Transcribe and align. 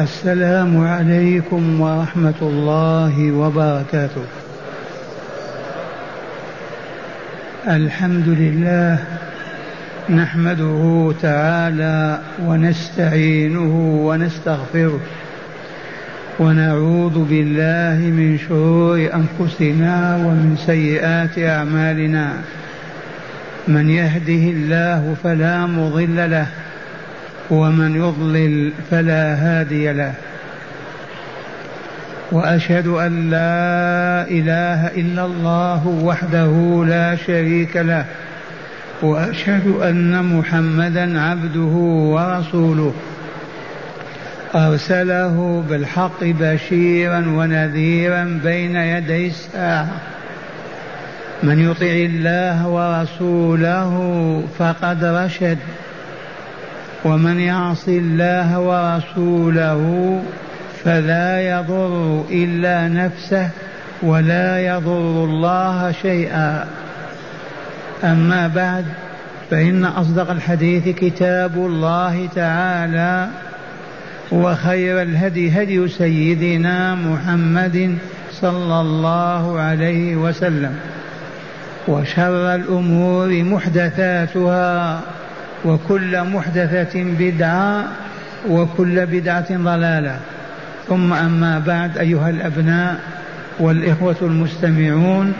السلام 0.00 0.86
عليكم 0.86 1.80
ورحمة 1.80 2.40
الله 2.42 3.32
وبركاته. 3.32 4.24
الحمد 7.68 8.28
لله 8.28 8.98
نحمده 10.10 11.12
تعالى 11.22 12.18
ونستعينه 12.46 14.00
ونستغفره 14.08 15.00
ونعوذ 16.38 17.24
بالله 17.24 17.98
من 18.00 18.38
شرور 18.48 18.98
أنفسنا 18.98 20.16
ومن 20.16 20.56
سيئات 20.66 21.38
أعمالنا. 21.38 22.32
من 23.68 23.90
يهده 23.90 24.44
الله 24.56 25.14
فلا 25.22 25.66
مضل 25.66 26.30
له 26.30 26.46
ومن 27.50 27.96
يضلل 27.96 28.72
فلا 28.90 29.34
هادي 29.34 29.92
له. 29.92 30.12
وأشهد 32.32 32.86
أن 32.86 33.30
لا 33.30 34.26
إله 34.30 34.86
إلا 34.86 35.24
الله 35.24 35.88
وحده 35.88 36.84
لا 36.88 37.16
شريك 37.16 37.76
له. 37.76 38.04
وأشهد 39.02 39.66
أن 39.82 40.36
محمدا 40.36 41.20
عبده 41.20 41.74
ورسوله. 42.14 42.94
أرسله 44.54 45.64
بالحق 45.70 46.24
بشيرا 46.24 47.18
ونذيرا 47.18 48.40
بين 48.44 48.76
يدي 48.76 49.26
الساعة. 49.26 49.88
من 51.42 51.70
يطع 51.70 51.86
الله 51.86 52.68
ورسوله 52.68 53.92
فقد 54.58 55.04
رشد. 55.04 55.58
ومن 57.04 57.40
يعص 57.40 57.88
الله 57.88 58.60
ورسوله 58.60 60.22
فلا 60.84 61.40
يضر 61.40 62.24
إلا 62.30 62.88
نفسه 62.88 63.48
ولا 64.02 64.66
يضر 64.66 65.24
الله 65.24 65.92
شيئا. 65.92 66.66
أما 68.04 68.48
بعد 68.48 68.84
فإن 69.50 69.84
أصدق 69.84 70.30
الحديث 70.30 70.88
كتاب 70.88 71.54
الله 71.56 72.28
تعالى 72.34 73.28
وخير 74.32 75.02
الهدي 75.02 75.62
هدي 75.62 75.88
سيدنا 75.88 76.94
محمد 76.94 77.98
صلى 78.32 78.80
الله 78.80 79.60
عليه 79.60 80.16
وسلم 80.16 80.74
وشر 81.88 82.54
الأمور 82.54 83.42
محدثاتها. 83.42 85.00
وكل 85.64 86.24
محدثة 86.24 87.04
بدعة 87.18 87.84
وكل 88.48 89.06
بدعة 89.06 89.56
ضلالة. 89.56 90.16
ثم 90.88 91.12
أما 91.12 91.58
بعد 91.58 91.98
أيها 91.98 92.30
الأبناء 92.30 93.00
والإخوة 93.60 94.16
المستمعون 94.22 95.32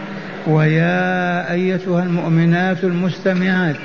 ويا 0.47 1.53
أيتها 1.53 2.03
المؤمنات 2.03 2.85
المستمعات 2.85 3.77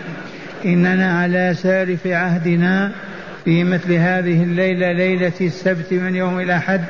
إننا 0.66 1.20
على 1.20 1.54
سالف 1.54 2.08
عهدنا 2.08 2.92
في 3.46 3.64
مثل 3.64 3.94
هذه 3.94 4.44
الليلة 4.44 4.92
ليلة 4.92 5.32
السبت 5.42 5.94
من 5.94 6.16
يوم 6.16 6.40
الأحد 6.40 6.82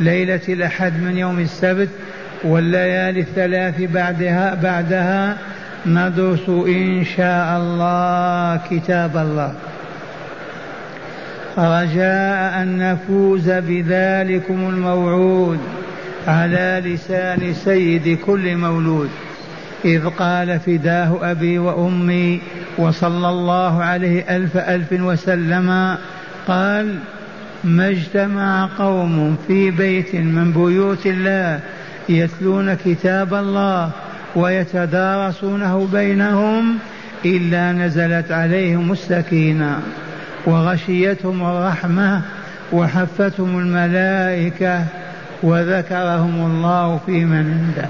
ليلة 0.00 0.40
الأحد 0.48 1.02
من 1.02 1.16
يوم 1.16 1.38
السبت 1.38 1.88
والليالي 2.44 3.20
الثلاث 3.20 3.80
بعدها 3.80 4.54
بعدها 4.54 5.36
ندرس 5.86 6.48
إن 6.48 7.04
شاء 7.16 7.58
الله 7.58 8.60
كتاب 8.70 9.16
الله. 9.16 9.52
رجاء 11.58 12.62
أن 12.62 12.78
نفوز 12.78 13.50
بذلكم 13.50 14.68
الموعود 14.68 15.58
على 16.28 16.82
لسان 16.84 17.54
سيد 17.54 18.18
كل 18.26 18.56
مولود. 18.56 19.10
إذ 19.84 20.08
قال 20.08 20.60
فداه 20.60 21.30
أبي 21.30 21.58
وأمي 21.58 22.40
وصلى 22.78 23.28
الله 23.28 23.82
عليه 23.82 24.36
ألف 24.36 24.56
ألف 24.56 24.92
وسلم 24.92 25.96
قال 26.48 26.98
ما 27.64 27.88
اجتمع 27.88 28.68
قوم 28.78 29.36
في 29.46 29.70
بيت 29.70 30.14
من 30.14 30.52
بيوت 30.52 31.06
الله 31.06 31.60
يتلون 32.08 32.74
كتاب 32.74 33.34
الله 33.34 33.90
ويتدارسونه 34.36 35.88
بينهم 35.92 36.78
إلا 37.24 37.72
نزلت 37.72 38.32
عليهم 38.32 38.92
السكينة 38.92 39.80
وغشيتهم 40.46 41.42
الرحمة 41.42 42.22
وحفتهم 42.72 43.58
الملائكة 43.58 44.84
وذكرهم 45.42 46.46
الله 46.46 47.00
في 47.06 47.24
من 47.24 47.36
عنده 47.36 47.88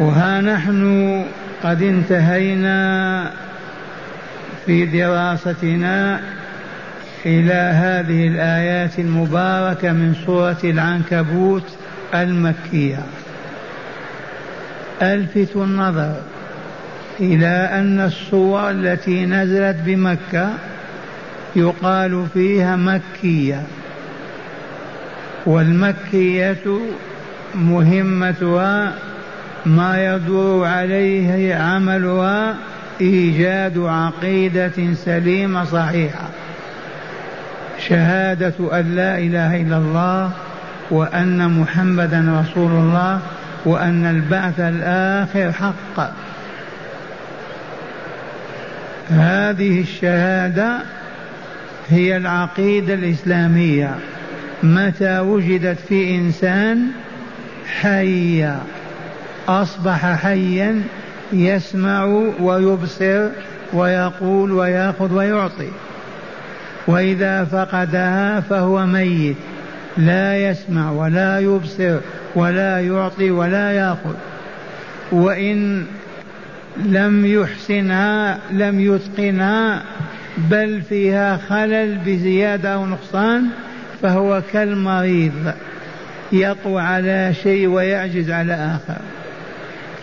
وها 0.00 0.40
نحن 0.40 1.24
قد 1.64 1.82
انتهينا 1.82 3.30
في 4.66 4.86
دراستنا 4.86 6.20
إلى 7.26 7.52
هذه 7.52 8.28
الآيات 8.28 8.98
المباركة 8.98 9.92
من 9.92 10.14
سورة 10.26 10.58
العنكبوت 10.64 11.76
المكية. 12.14 13.02
ألفت 15.02 15.56
النظر 15.56 16.14
إلى 17.20 17.70
أن 17.72 18.00
الصور 18.00 18.70
التي 18.70 19.26
نزلت 19.26 19.76
بمكة 19.86 20.48
يقال 21.56 22.26
فيها 22.34 22.76
مكية. 22.76 23.62
والمكية 25.46 26.78
مهمتها 27.54 28.92
ما 29.66 30.14
يدور 30.14 30.66
عليه 30.66 31.54
عملها 31.54 32.54
إيجاد 33.00 33.78
عقيدة 33.78 34.94
سليمة 35.04 35.64
صحيحة. 35.64 36.28
شهادة 37.88 38.80
أن 38.80 38.94
لا 38.96 39.18
إله 39.18 39.60
إلا 39.60 39.76
الله 39.76 40.30
وأن 40.90 41.60
محمدا 41.60 42.42
رسول 42.42 42.70
الله 42.70 43.20
وأن 43.64 44.06
البعث 44.06 44.60
الآخر 44.60 45.52
حق. 45.52 46.10
هذه 49.10 49.80
الشهادة 49.80 50.78
هي 51.88 52.16
العقيدة 52.16 52.94
الإسلامية. 52.94 53.94
متى 54.62 55.18
وجدت 55.18 55.78
في 55.88 56.16
إنسان 56.16 56.86
حيا 57.80 58.60
أصبح 59.48 60.14
حيا 60.14 60.82
يسمع 61.32 62.04
ويبصر 62.40 63.28
ويقول 63.72 64.52
ويأخذ 64.52 65.12
ويعطي. 65.12 65.68
وإذا 66.86 67.44
فقدها 67.44 68.40
فهو 68.40 68.86
ميت. 68.86 69.36
لا 69.98 70.50
يسمع 70.50 70.90
ولا 70.90 71.38
يبصر 71.38 71.98
ولا 72.34 72.80
يعطي 72.80 73.30
ولا 73.30 73.72
يأخذ. 73.72 74.14
وإن 75.12 75.86
لم 76.84 77.26
يحسنها 77.26 78.38
لم 78.50 78.80
يتقنها 78.80 79.82
بل 80.38 80.82
فيها 80.82 81.36
خلل 81.36 81.98
بزيادة 82.06 82.74
أو 82.74 82.86
نقصان 82.86 83.46
فهو 84.02 84.42
كالمريض 84.52 85.52
يطوى 86.32 86.82
على 86.82 87.34
شيء 87.42 87.66
ويعجز 87.66 88.30
على 88.30 88.52
آخر. 88.54 89.00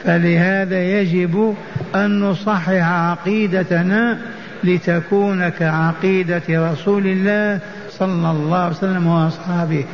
فلهذا 0.03 0.83
يجب 0.83 1.55
أن 1.95 2.19
نصحح 2.19 2.69
عقيدتنا 2.69 4.17
لتكون 4.63 5.49
كعقيدة 5.49 6.41
رسول 6.49 7.07
الله 7.07 7.59
صلى 7.99 8.31
الله 8.31 8.57
عليه 8.57 8.75
وسلم 8.75 9.07
وأصحابه. 9.07 9.85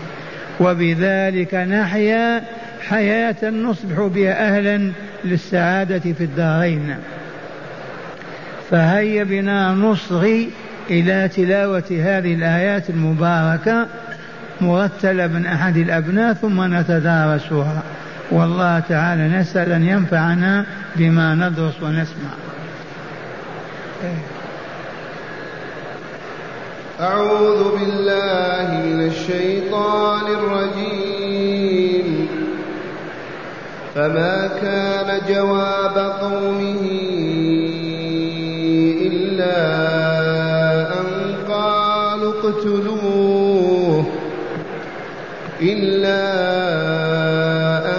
وبذلك 0.60 1.54
نحيا 1.56 2.44
حياة 2.90 3.50
نصبح 3.50 4.02
بها 4.02 4.48
أهلا 4.48 4.92
للسعادة 5.26 6.00
في 6.00 6.24
الدارين. 6.24 6.96
فهيا 8.72 9.24
بنا 9.24 9.72
نصغي 9.72 10.50
إلى 10.90 11.28
تلاوة 11.28 11.84
هذه 11.92 12.34
الآيات 12.34 12.90
المباركة 12.90 13.88
مرتلة 14.62 15.28
من 15.28 15.46
أحد 15.46 15.78
الأبناء 15.78 16.34
ثم 16.34 16.74
نتدارسها. 16.74 17.84
والله 18.32 18.80
تعالى 18.80 19.28
نسأل 19.28 19.72
أن 19.72 19.84
ينفعنا 19.84 20.66
بما 20.96 21.36
ندرس 21.36 21.84
ونسمع. 21.84 22.30
أعوذ 27.00 27.80
بالله 27.80 28.68
من 28.86 29.08
الشيطان 29.08 30.26
الرجيم. 30.40 32.28
فما 33.96 34.50
كان 34.62 35.22
جواب 35.30 35.96
قومه 36.22 36.84
إلا 39.08 39.60
أن 41.00 41.08
قالوا 41.48 42.34
اقتلوه 42.34 44.06
إلا 45.62 46.26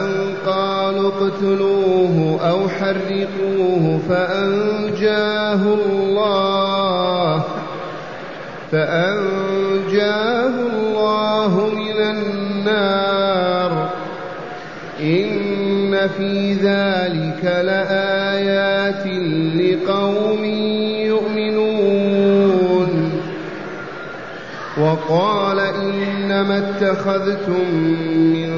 أن 0.00 0.08
قالوا 0.46 1.08
اقتلوه 1.08 2.16
أو 2.50 2.68
حرقوه 2.68 4.00
فأنجاه 4.08 5.62
الله. 5.74 6.69
فأنجاه 8.72 10.46
الله 10.46 11.70
من 11.74 12.00
النار. 12.00 13.90
إن 15.00 16.08
في 16.18 16.52
ذلك 16.52 17.44
لآيات 17.44 19.06
لقوم 19.56 20.44
يؤمنون. 21.04 22.10
وقال 24.80 25.60
إنما 25.60 26.58
اتخذتم 26.58 27.74
من 28.14 28.50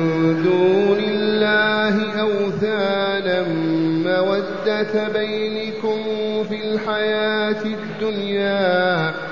دون 0.45 0.99
الله 0.99 2.21
أوثانا 2.21 3.43
مودة 4.05 5.09
بينكم 5.09 5.99
في 6.49 6.57
الحياة 6.65 7.63
الدنيا. 7.65 9.32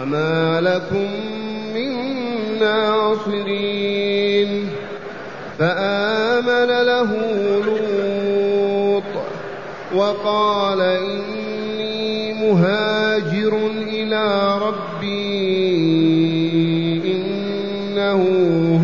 وما 0.00 0.60
لكم 0.60 1.10
من 1.74 1.90
ناصرين 2.60 4.50
فآمن 5.58 6.68
له 6.86 7.10
لوط 7.66 9.02
وقال 9.94 10.80
إني 10.80 12.32
مهاجر 12.32 13.70
إلى 13.88 14.58
ربي 14.58 15.16
إنه 17.14 18.22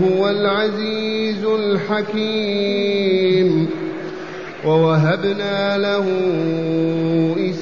هو 0.04 0.28
العزيز 0.28 1.44
الحكيم 1.44 3.02
ووهبنا 4.66 5.78
له 5.78 6.06
إسحاق 7.50 7.61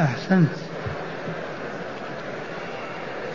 أحسنت. 0.00 0.48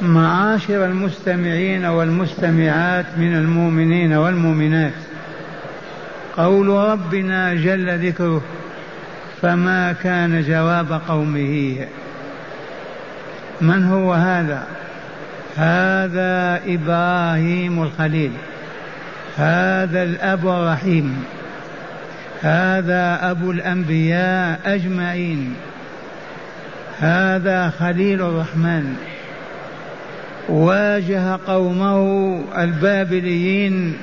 معاشر 0.02 0.86
المستمعين 0.86 1.86
والمستمعات 1.86 3.06
من 3.18 3.36
المؤمنين 3.36 4.14
والمؤمنات. 4.14 4.94
قول 6.38 6.68
ربنا 6.68 7.54
جل 7.54 8.08
ذكره 8.08 8.42
فما 9.42 9.96
كان 10.04 10.42
جواب 10.42 11.02
قومه. 11.08 11.88
من 13.62 13.84
هو 13.84 14.14
هذا؟ 14.14 14.64
هذا 15.58 16.62
إبراهيم 16.68 17.84
الخليل. 17.84 18.32
هذا 19.38 20.04
الأب 20.04 20.48
الرحيم. 20.48 21.24
هذا 22.42 23.32
أبو 23.32 23.52
الأنبياء 23.52 24.60
أجمعين. 24.66 25.56
هذا 27.00 27.70
خليل 27.80 28.22
الرحمن. 28.22 28.96
واجه 30.50 31.40
قومه 31.48 32.40
البابليين 32.58 33.98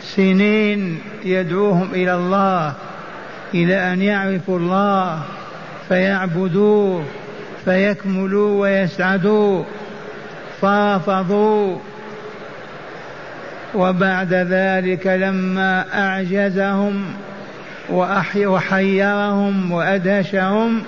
سنين 0.00 0.98
يدعوهم 1.24 1.88
إلى 1.92 2.14
الله 2.14 2.72
إلى 3.54 3.92
أن 3.92 4.02
يعرفوا 4.02 4.58
الله 4.58 5.22
فيعبدوه 5.88 7.04
فيكملوا 7.64 8.60
ويسعدوا. 8.60 9.64
فرفضوا 10.60 11.78
وبعد 13.74 14.34
ذلك 14.34 15.06
لما 15.06 15.84
أعجزهم 15.94 17.04
وحيرهم 17.90 19.72
وأدهشهم 19.72 20.82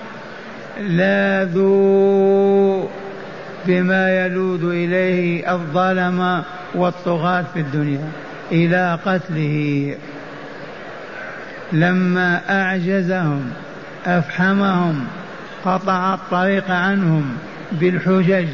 لاذوا 0.79 2.21
بما 3.65 4.25
يلوذ 4.25 4.63
إليه 4.63 5.51
الظلم 5.53 6.43
والطغاة 6.75 7.45
في 7.53 7.59
الدنيا 7.59 8.09
إلى 8.51 8.99
قتله. 9.05 9.95
لما 11.73 12.41
أعجزهم 12.49 13.51
أفحمهم 14.05 15.05
قطع 15.65 16.13
الطريق 16.13 16.71
عنهم 16.71 17.37
بالحجج 17.71 18.47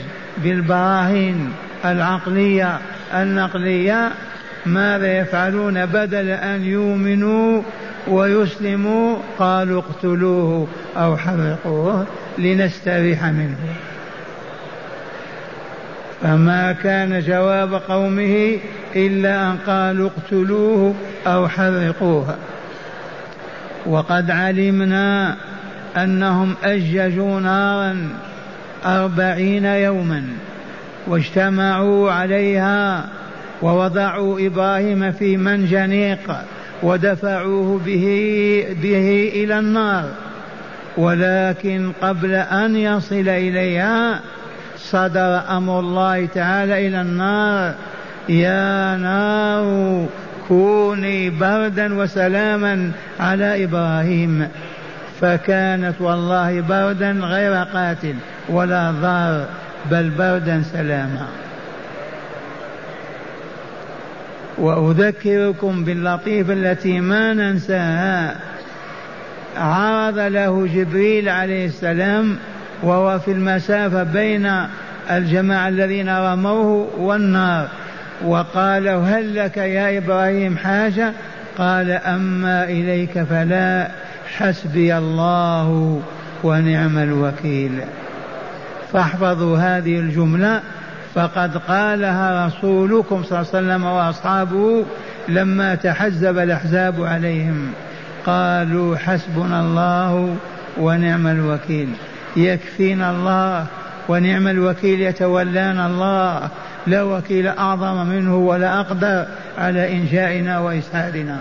بالبراهين 0.43 1.51
العقلية 1.85 2.79
النقلية 3.13 4.11
ماذا 4.65 5.17
يفعلون؟ 5.17 5.85
بدل 5.85 6.29
أن 6.29 6.63
يؤمنوا 6.63 7.61
ويسلموا 8.07 9.17
قالوا 9.39 9.81
اقتلوه. 9.81 10.67
أو 10.97 11.17
حرقوه 11.17 12.05
لنستريح 12.37 13.23
منه. 13.23 13.57
فما 16.21 16.71
كان 16.71 17.19
جواب 17.19 17.73
قومه 17.73 18.57
إلا 18.95 19.51
أن 19.51 19.57
قالوا 19.67 20.09
اقتلوه 20.09 20.95
أو 21.27 21.47
حرقوه. 21.47 22.35
وقد 23.85 24.31
علمنا 24.31 25.35
أنهم 25.97 26.55
أججوا 26.63 27.39
نارا 27.39 28.09
أربعين 28.85 29.65
يوما 29.65 30.23
واجتمعوا 31.07 32.11
عليها 32.11 33.09
ووضعوا 33.61 34.47
إبراهيم 34.47 35.11
في 35.11 35.37
منجنيق 35.37 36.35
ودفعوه 36.83 37.79
به, 37.85 38.65
به 38.81 39.31
إلى 39.35 39.59
النار. 39.59 40.26
ولكن 40.97 41.91
قبل 42.01 42.35
أن 42.35 42.75
يصل 42.75 43.29
إليها 43.29 44.19
صدر 44.77 45.41
أمر 45.49 45.79
الله 45.79 46.25
تعالى 46.25 46.87
إلى 46.87 47.01
النار. 47.01 47.73
يا 48.29 48.97
نار 48.97 50.05
كوني 50.47 51.29
بردا 51.29 51.97
وسلاما 51.97 52.91
على 53.19 53.63
إبراهيم. 53.63 54.47
فكانت 55.21 55.95
والله 55.99 56.61
بردا 56.61 57.11
غير 57.11 57.53
قاتل 57.63 58.15
ولا 58.49 58.91
ضار 58.91 59.45
بل 59.91 60.09
بردا 60.09 60.63
سلاما. 60.73 61.27
وأذكركم 64.57 65.83
باللطيفة 65.83 66.53
التي 66.53 66.99
ما 66.99 67.33
ننساها. 67.33 68.35
عرض 69.57 70.19
له 70.19 70.67
جبريل 70.73 71.29
عليه 71.29 71.65
السلام 71.65 72.37
وهو 72.83 73.19
في 73.19 73.31
المسافة 73.31 74.03
بين 74.03 74.51
الجماعة 75.11 75.67
الذين 75.67 76.09
رموه 76.09 76.89
والنار. 76.97 77.67
وقال 78.25 78.87
هل 78.87 79.35
لك 79.35 79.57
يا 79.57 79.97
إبراهيم 79.97 80.57
حاجة؟ 80.57 81.13
قال 81.57 81.91
أما 81.91 82.63
إليك 82.63 83.23
فلا 83.23 83.87
حسبي 84.37 84.97
الله 84.97 86.01
ونعم 86.43 86.97
الوكيل. 86.97 87.79
فاحفظوا 88.93 89.57
هذه 89.57 89.99
الجملة. 89.99 90.61
فقد 91.15 91.57
قالها 91.57 92.47
رسولكم 92.47 93.23
صلى 93.23 93.39
الله 93.39 93.49
عليه 93.53 93.67
وسلم 93.67 93.83
وأصحابه 93.85 94.85
لما 95.27 95.75
تحزب 95.75 96.37
الأحزاب 96.37 97.03
عليهم. 97.03 97.71
قالوا 98.27 98.97
حسبنا 98.97 99.61
الله 99.61 100.35
ونعم 100.77 101.27
الوكيل. 101.27 101.89
يكفينا 102.35 103.11
الله 103.11 103.65
ونعم 104.09 104.47
الوكيل 104.47 105.01
يتولانا 105.01 105.87
الله. 105.87 106.49
لا 106.87 107.03
وكيل 107.03 107.47
أعظم 107.47 108.07
منه 108.07 108.35
ولا 108.35 108.79
أقدر 108.79 109.25
على 109.57 109.93
إنشائنا 109.93 110.59
وإسعادنا 110.59 111.39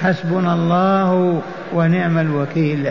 حسبنا 0.00 0.54
الله 0.54 1.42
ونعم 1.72 2.18
الوكيل. 2.18 2.90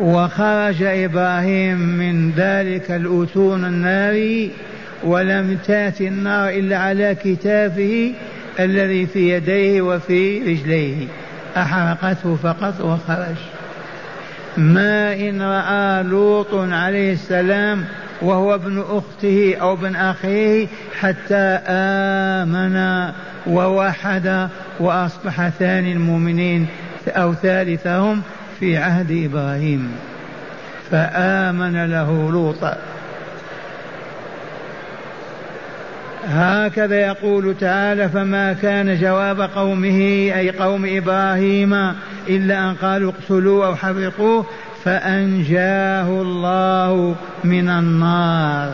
وخرج 0.00 0.82
إبراهيم 0.82 1.78
من 1.78 2.30
ذلك 2.30 2.90
الأتون 2.90 3.64
النار 3.64 4.48
ولم 5.04 5.58
تات 5.66 6.00
النار 6.00 6.48
إلا 6.48 6.78
على 6.78 7.16
كتافه 7.24 8.12
الذي 8.60 9.06
في 9.06 9.36
يديه 9.36 9.82
وفي 9.82 10.38
رجليه. 10.38 11.06
أحرقته 11.56 12.36
فقط 12.42 12.80
وخرج. 12.80 13.36
ما 14.56 15.14
إن 15.14 15.42
رأى 15.42 16.02
لوط 16.02 16.54
عليه 16.54 17.12
السلام 17.12 17.84
وهو 18.22 18.54
ابن 18.54 18.84
أخته 18.88 19.56
أو 19.60 19.72
ابن 19.72 19.96
أخيه 19.96 20.66
حتى 21.00 21.58
آمن 21.66 23.08
ووحد 23.46 24.48
وأصبح 24.80 25.48
ثاني 25.48 25.92
المؤمنين 25.92 26.66
أو 27.08 27.34
ثالثهم 27.34 28.22
في 28.60 28.76
عهد 28.76 29.30
إبراهيم. 29.30 29.92
فآمن 30.90 31.84
له 31.86 32.30
لوط. 32.30 32.64
هكذا 36.26 37.00
يقول 37.00 37.54
تعالى 37.60 38.08
فما 38.08 38.52
كان 38.52 39.00
جواب 39.00 39.40
قومه 39.40 39.98
أي 40.36 40.50
قوم 40.50 40.86
إبراهيم 40.86 41.74
إلا 42.28 42.70
أن 42.70 42.74
قالوا 42.74 43.12
اقتلوه 43.12 43.66
أو 43.66 43.76
حرقوه 43.76 44.46
فأنجاه 44.84 46.22
الله 46.22 47.14
من 47.44 47.68
النار. 47.68 48.72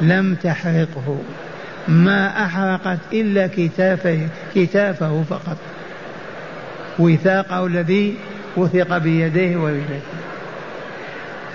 لم 0.00 0.34
تحرقه. 0.34 1.18
ما 1.88 2.44
أحرقت 2.44 2.98
إلا 3.12 3.46
كتافه 3.46 4.28
كتافه 4.54 5.22
فقط. 5.30 5.56
وثاقه 6.98 7.66
الذي 7.66 8.16
وثق 8.56 8.98
بيديه 8.98 9.56
ورجليه 9.56 10.00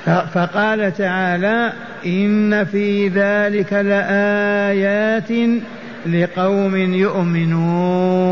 فقال 0.06 0.94
تعالى 0.94 1.74
إن 2.06 2.66
في 2.66 3.08
ذلك 3.08 3.74
لآيات 3.74 5.30
لقوم 6.06 6.76
يؤمنون. 6.94 8.32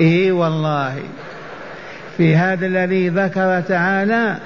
إي 0.00 0.30
والله. 0.30 0.94
في 2.16 2.36
هذا 2.36 2.66
الذي 2.66 3.08
ذكر 3.08 3.60
تعالى 3.60 4.36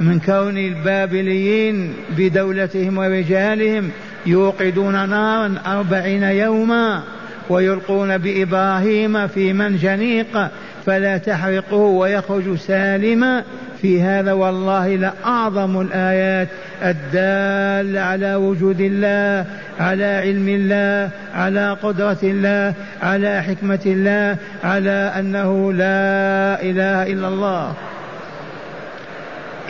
من 0.00 0.20
كون 0.20 0.58
البابليين 0.58 1.94
بدولتهم 2.16 2.98
ورجالهم 2.98 3.90
يوقدون 4.26 5.08
نارا 5.08 5.54
أربعين 5.66 6.22
يوما 6.22 7.02
ويلقون 7.48 8.18
بإبراهيم 8.18 9.26
في 9.26 9.52
منجنيق 9.52 10.50
فلا 10.86 11.18
تحرقه 11.18 11.76
ويخرج 11.76 12.56
سالما 12.56 13.44
في 13.82 14.02
هذا 14.02 14.32
والله 14.32 14.96
لأعظم 14.96 15.80
الآيات 15.80 16.48
الدالة 16.82 18.00
على 18.00 18.34
وجود 18.34 18.80
الله 18.80 19.46
على 19.80 20.04
علم 20.04 20.48
الله 20.48 21.10
على 21.34 21.76
قدرة 21.82 22.18
الله 22.22 22.74
على 23.02 23.42
حكمة 23.42 23.80
الله 23.86 24.36
على 24.64 25.12
أنه 25.18 25.72
لا 25.72 26.62
إله 26.62 27.12
إلا 27.12 27.28
الله. 27.28 27.74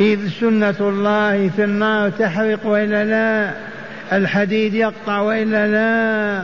إذ 0.01 0.29
سنة 0.29 0.75
الله 0.81 1.51
في 1.57 1.65
النار 1.65 2.11
تحرق 2.11 2.67
وإلا 2.67 3.05
لا 3.05 3.51
الحديد 4.13 4.75
يقطع 4.75 5.21
وإلا 5.21 5.67
لا 5.67 6.43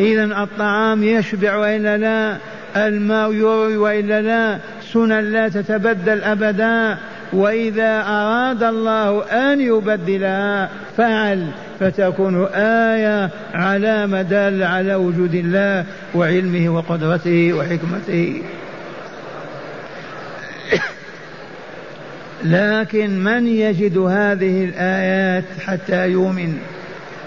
إذا 0.00 0.24
الطعام 0.24 1.04
يشبع 1.04 1.56
وإلا 1.56 1.96
لا 1.96 2.36
الماء 2.76 3.32
يروي 3.32 3.76
وإلا 3.76 4.22
لا 4.22 4.58
سنن 4.94 5.32
لا 5.32 5.48
تتبدل 5.48 6.22
أبدا 6.22 6.98
وإذا 7.32 8.02
أراد 8.06 8.62
الله 8.62 9.24
أن 9.24 9.60
يبدلها 9.60 10.70
فعل 10.96 11.46
فتكون 11.80 12.46
آية 12.54 13.30
على 13.54 14.06
مدال 14.06 14.62
على 14.62 14.94
وجود 14.94 15.34
الله 15.34 15.84
وعلمه 16.14 16.68
وقدرته 16.68 17.52
وحكمته. 17.52 18.42
لكن 22.44 23.24
من 23.24 23.46
يجد 23.46 23.98
هذه 23.98 24.64
الآيات 24.64 25.44
حتى 25.66 26.08
يؤمن؟ 26.08 26.58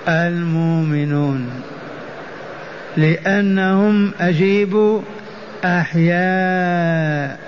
المؤمنون. 0.07 1.49
لأنهم 2.97 4.11
أجيبوا 4.19 5.01
أحياء. 5.65 7.46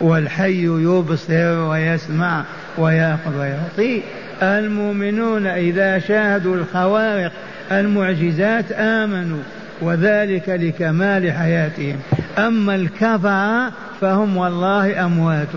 والحي 0.00 0.64
يبصر 0.64 1.58
ويسمع 1.58 2.44
ويأخذ 2.78 3.38
ويعطي. 3.38 4.02
المؤمنون 4.42 5.46
إذا 5.46 5.98
شاهدوا 5.98 6.56
الخوارق 6.56 7.32
المعجزات 7.72 8.72
آمنوا 8.72 9.42
وذلك 9.80 10.48
لكمال 10.48 11.32
حياتهم. 11.32 11.96
أما 12.38 12.74
الكفر 12.74 13.70
فهم 14.00 14.36
والله 14.36 15.04
أموات. 15.04 15.48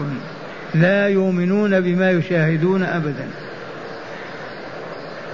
لا 0.76 1.08
يؤمنون 1.08 1.82
بما 1.82 2.12
يشاهدون 2.12 2.84
أبدا. 2.84 3.28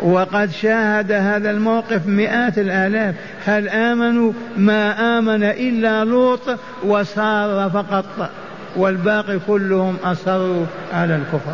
وقد 0.03 0.51
شاهد 0.51 1.11
هذا 1.11 1.51
الموقف 1.51 2.07
مئات 2.07 2.57
الآلاف. 2.57 3.15
هل 3.45 3.69
آمنوا؟ 3.69 4.33
ما 4.57 5.17
آمن 5.19 5.43
إلا 5.43 6.03
لوط 6.05 6.59
وصار 6.83 7.69
فقط. 7.69 8.29
والباقي 8.77 9.39
كلهم 9.47 9.97
أصروا 10.03 10.65
على 10.93 11.15
الكفر. 11.15 11.53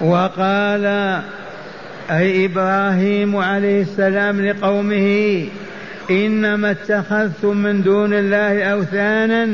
وقال 0.00 0.84
أي 2.10 2.46
إبراهيم 2.46 3.36
عليه 3.36 3.82
السلام 3.82 4.46
لقومه 4.46 5.46
إنما 6.10 6.70
اتخذتم 6.70 7.56
من 7.56 7.82
دون 7.82 8.12
الله 8.12 8.64
أوثانا 8.64 9.48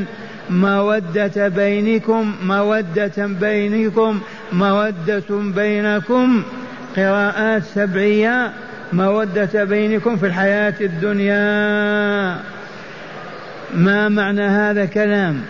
مودة 0.49 1.47
بينكم 1.47 2.35
مودة 2.43 3.11
بينكم 3.17 4.19
مودة 4.53 5.23
بينكم 5.29 6.43
قراءات 6.97 7.63
سبعية 7.63 8.51
مودة 8.93 9.63
بينكم 9.63 10.17
في 10.17 10.25
الحياة 10.25 10.73
الدنيا؟ 10.81 12.37
ما 13.73 14.09
معنى 14.09 14.41
هذا 14.41 14.83
الكلام 14.83 15.41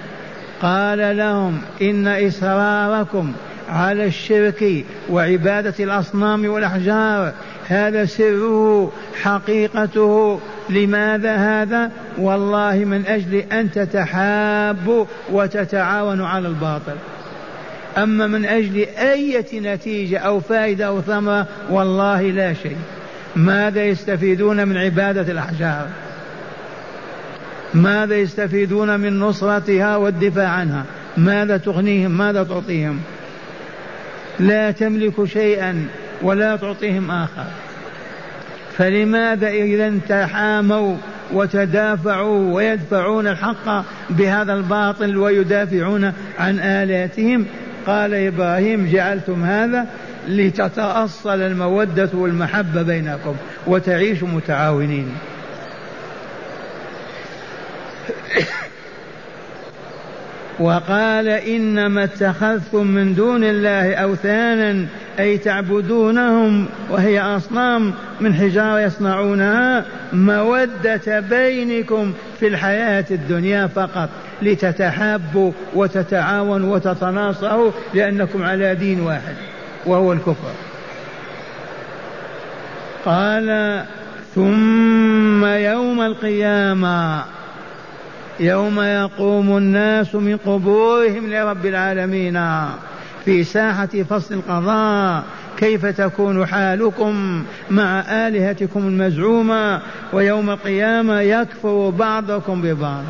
قال 0.62 1.18
لهم 1.18 1.62
إن 1.82 2.08
إصراركم 2.08 3.34
على 3.70 4.06
الشرك 4.06 4.86
وعبادة 5.10 5.74
الأصنام 5.80 6.46
والأحجار 6.46 7.34
هذا 7.68 8.06
سره 8.06 8.92
حقيقته. 9.22 10.40
لماذا 10.70 11.36
هذا؟ 11.36 11.92
والله 12.18 12.76
من 12.76 13.06
أجل 13.06 13.36
أن 13.36 13.72
تتحابوا 13.72 15.06
وتتعاونوا 15.32 16.28
على 16.28 16.48
الباطل. 16.48 16.96
أما 17.98 18.28
من 18.28 18.46
أجل 18.46 18.86
أية 18.98 19.60
نتيجة 19.60 20.18
أو 20.18 20.40
فائدة 20.40 20.88
أو 20.88 21.02
ثمرة 21.02 21.48
والله 21.70 22.22
لا 22.22 22.54
شيء. 22.54 22.78
ماذا 23.36 23.86
يستفيدون 23.86 24.68
من 24.68 24.78
عبادة 24.78 25.32
الأحجار؟ 25.32 25.88
ماذا 27.74 28.16
يستفيدون 28.16 29.00
من 29.00 29.20
نصرتها 29.20 29.96
والدفاع 29.96 30.50
عنها؟ 30.50 30.86
ماذا 31.18 31.58
تغنيهم؟ 31.58 32.18
ماذا 32.18 32.44
تعطيهم؟ 32.44 33.00
لا 34.40 34.72
تملك 34.72 35.26
شيئا 35.26 35.88
ولا 36.22 36.56
تعطيهم 36.56 37.12
آخر. 37.12 37.46
فلماذا 38.78 39.48
إذا 39.48 39.94
تحاموا 40.10 40.98
وتدافعوا 41.34 42.54
ويدفعون 42.54 43.28
الحق 43.28 43.84
بهذا 44.10 44.54
الباطل 44.54 45.18
ويدافعون 45.18 46.14
عن 46.40 46.60
آلاتهم 46.60 47.46
قال 47.88 48.14
إبراهيم 48.14 48.90
جعلتم 48.92 49.44
هذا 49.44 49.88
لتتأصل 50.28 51.42
المودة 51.42 52.10
والمحبة 52.14 52.82
بينكم 52.82 53.36
وتعيشوا 53.68 54.28
متعاونين. 54.28 55.12
وقال 60.60 61.28
إنما 61.28 62.04
اتخذتم 62.04 62.88
من 62.88 63.16
دون 63.16 63.44
الله 63.44 63.94
أوثانا 63.94 64.86
أي 65.20 65.38
تعبدونهم 65.38 66.66
وهي 66.90 67.22
أصنام 67.22 67.94
من 68.22 68.34
حجارة 68.34 68.80
يصنعونها 68.80 69.86
مودة 70.14 71.20
بينكم 71.20 72.14
في 72.40 72.48
الحياة 72.48 73.06
الدنيا 73.12 73.68
فقط 73.68 74.10
لتتحابوا 74.42 75.52
وتتعاونوا 75.76 76.76
وتتناصروا 76.76 77.72
لأنكم 77.94 78.44
على 78.44 78.76
دين 78.76 79.02
واحد. 79.02 79.36
وهو 79.86 80.14
الكفر. 80.14 80.54
قال 83.06 83.84
ثم 84.36 85.46
يوم 85.46 86.02
القيامة 86.02 87.24
يوم 88.40 88.80
يقوم 88.82 89.58
الناس 89.58 90.16
من 90.16 90.38
قبورهم 90.38 91.30
لرب 91.30 91.66
العالمين 91.66 92.42
في 93.26 93.44
ساحة 93.44 93.86
فصل 94.10 94.36
القضاء 94.36 95.24
كيف 95.58 95.86
تكون 95.86 96.46
حالكم 96.46 97.44
مع 97.72 98.00
آلهتكم 98.00 98.80
المزعومة؟ 98.88 99.82
ويوم 100.14 100.50
القيامة 100.50 101.22
يكفر 101.22 101.90
بعضكم 101.90 102.62
ببعض. 102.62 103.04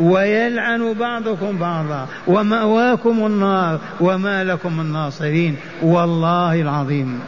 ويلعن 0.00 0.92
بعضكم 0.92 1.58
بعضا. 1.58 2.08
ومأواكم 2.26 3.26
النار. 3.26 3.78
وما 4.00 4.44
لكم 4.44 4.76
من 4.76 4.92
ناصرين. 4.92 5.56
والله 5.82 6.60
العظيم. 6.60 7.20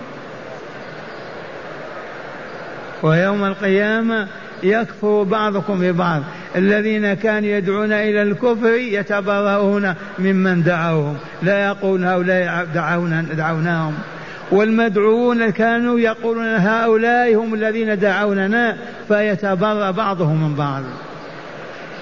ويوم 3.02 3.44
القيامة 3.44 4.26
يكفر 4.62 5.22
بعضكم 5.22 5.80
ببعض. 5.80 6.22
الذين 6.56 7.14
كانوا 7.14 7.48
يدعون 7.48 7.92
إلى 7.92 8.22
الكفر 8.22 8.75
يتبرؤون 8.75 9.94
ممن 10.18 10.62
دعوهم. 10.62 11.16
لا 11.42 11.66
يقولون 11.66 12.04
هؤلاء 12.04 12.66
دعونا 12.75 13.22
دعوناهم. 13.22 13.94
والمدعوون 14.50 15.50
كانوا 15.50 16.00
يقولون 16.00 16.56
هؤلاء 16.56 17.34
هم 17.34 17.54
الذين 17.54 17.98
دعوننا. 17.98 18.76
فيتبرأ 19.08 19.90
بعضهم 19.90 20.48
من 20.48 20.54
بعض. 20.54 20.82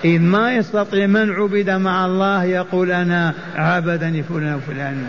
إذ 0.06 0.20
ما 0.20 0.54
يستطيع 0.54 1.06
من 1.06 1.30
عبد 1.30 1.70
مع 1.70 2.06
الله 2.06 2.44
يقول 2.44 2.90
أنا 2.90 3.34
عبدني 3.56 4.22
فلان 4.22 4.54
وفلان. 4.54 5.04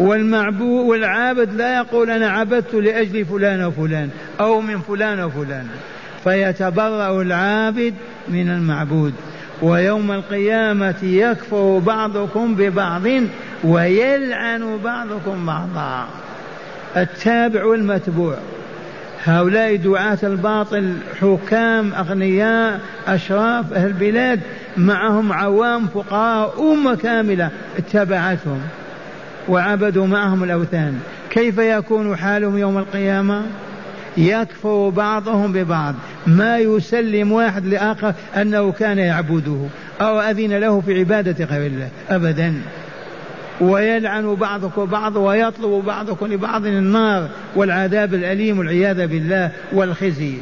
والمعبود 0.00 0.86
والعابد 0.86 1.54
لا 1.54 1.76
يقول 1.76 2.10
أنا 2.10 2.30
عبدت 2.30 2.74
لأجل 2.74 3.24
فلان 3.24 3.64
وفلان 3.64 4.10
أو 4.40 4.60
من 4.60 4.80
فلان 4.80 5.20
وفلان. 5.20 5.66
فيتبرأ 6.24 7.22
العابد 7.22 7.94
من 8.28 8.50
المعبود. 8.50 9.14
ويوم 9.62 10.12
القيامة 10.12 10.94
يكفر 11.02 11.78
بعضكم 11.78 12.54
ببعض 12.54 13.02
ويلعن 13.64 14.78
بعضكم 14.84 15.46
بعضا. 15.46 16.06
التابع 16.96 17.64
والمتبوع. 17.64 18.36
هؤلاء 19.24 19.76
دعاة 19.76 20.18
الباطل 20.22 20.94
حكام 21.20 21.92
أغنياء 21.94 22.80
أشراف 23.06 23.72
أهل 23.72 23.86
البلاد 23.86 24.40
معهم 24.76 25.32
عوام 25.32 25.86
فقراء 25.86 26.72
أمة 26.72 26.94
كاملة 26.94 27.50
اتبعتهم 27.78 28.60
وعبدوا 29.48 30.06
معهم 30.06 30.44
الأوثان. 30.44 31.00
كيف 31.30 31.58
يكون 31.58 32.16
حالهم 32.16 32.58
يوم 32.58 32.78
القيامة؟ 32.78 33.42
يكفر 34.16 34.88
بعضهم 34.88 35.52
ببعض. 35.52 35.94
ما 36.26 36.58
يسلم 36.58 37.32
واحد 37.32 37.66
لآخر 37.66 38.14
أنه 38.36 38.72
كان 38.72 38.98
يعبده 38.98 39.58
أو 40.00 40.20
أذن 40.20 40.52
له 40.52 40.80
في 40.80 40.98
عبادة 40.98 41.44
غير 41.44 41.66
الله. 41.66 41.88
أبدا. 42.10 42.54
ويلعن 43.60 44.34
بعضكم 44.34 44.84
بعض 44.84 45.16
ويطلب 45.16 45.84
بعضكم 45.84 46.26
لبعض 46.26 46.66
النار 46.66 47.28
والعذاب 47.56 48.14
الأليم 48.14 48.58
والعياذ 48.58 49.06
بالله 49.06 49.50
والخزي. 49.72 50.34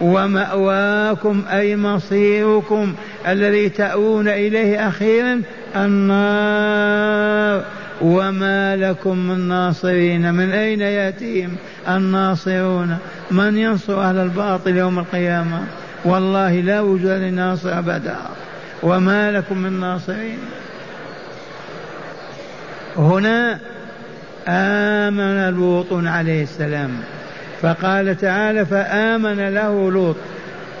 ومأواكم 0.00 1.42
أي 1.52 1.76
مصيركم 1.76 2.94
الذي 3.28 3.68
تأوون 3.68 4.28
إليه 4.28 4.88
أخيرا 4.88 5.42
النار. 5.76 7.64
وما 8.00 8.76
لكم 8.76 9.18
من 9.18 9.48
ناصرين 9.48 10.34
من 10.34 10.50
أين 10.50 10.80
يأتيهم 10.80 11.56
الناصرون؟ 11.88 12.98
من 13.30 13.56
ينصر 13.56 14.02
أهل 14.02 14.16
الباطل 14.16 14.76
يوم 14.76 14.98
القيامة؟ 14.98 15.60
والله 16.04 16.60
لا 16.60 16.80
وجود 16.80 17.10
لناصر 17.10 17.78
أبدا. 17.78 18.16
وما 18.82 19.32
لكم 19.32 19.58
من 19.58 19.80
ناصرين 19.80 20.38
هنا 22.98 23.58
آمن 24.48 25.54
لوط 25.54 25.86
عليه 25.92 26.42
السلام 26.42 26.90
فقال 27.62 28.18
تعالى 28.18 28.66
فآمن 28.66 29.48
له 29.48 29.90
لوط. 29.90 30.16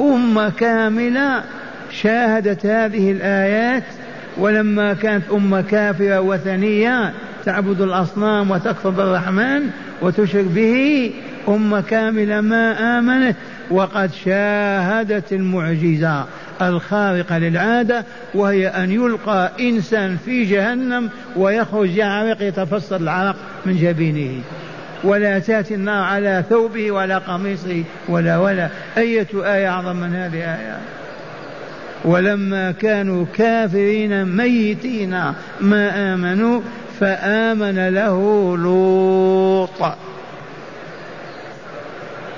أمة 0.00 0.50
كاملة 0.50 1.42
شاهدت 1.90 2.66
هذه 2.66 3.12
الآيات 3.12 3.84
ولما 4.36 4.94
كانت 4.94 5.24
أمة 5.32 5.60
كافرة 5.60 6.20
وثنية 6.20 7.12
تعبد 7.44 7.80
الأصنام 7.80 8.50
وتكفر 8.50 8.90
بالرحمن 8.90 9.70
وتشرك 10.02 10.44
به 10.44 11.12
أمة 11.48 11.80
كاملة 11.80 12.40
ما 12.40 12.98
آمنت 12.98 13.36
وقد 13.70 14.10
شاهدت 14.24 15.32
المعجزة. 15.32 16.24
الخارقة 16.62 17.38
للعادة 17.38 18.04
وهي 18.34 18.68
أن 18.68 18.90
يلقى 18.90 19.50
إنسان 19.60 20.16
في 20.24 20.44
جهنم 20.44 21.10
ويخرج 21.36 21.96
يعرق 21.96 22.42
يتفصل 22.42 23.02
العرق 23.02 23.36
من 23.66 23.76
جبينه. 23.76 24.42
ولا 25.04 25.38
تأتي 25.38 25.74
النار 25.74 26.04
على 26.04 26.44
ثوبه 26.50 26.90
ولا 26.90 27.18
قميصه 27.18 27.84
ولا 28.08 28.38
ولا. 28.38 28.68
أية 28.98 29.28
آية 29.34 29.68
أعظم 29.68 29.96
من 29.96 30.14
هذه 30.14 30.38
الآية 30.38 30.78
ولما 32.04 32.72
كانوا 32.72 33.24
كافرين 33.34 34.24
ميتين 34.24 35.10
ما 35.60 36.14
آمنوا 36.14 36.60
فآمن 37.00 37.88
له 37.88 38.56
لوط. 38.56 39.92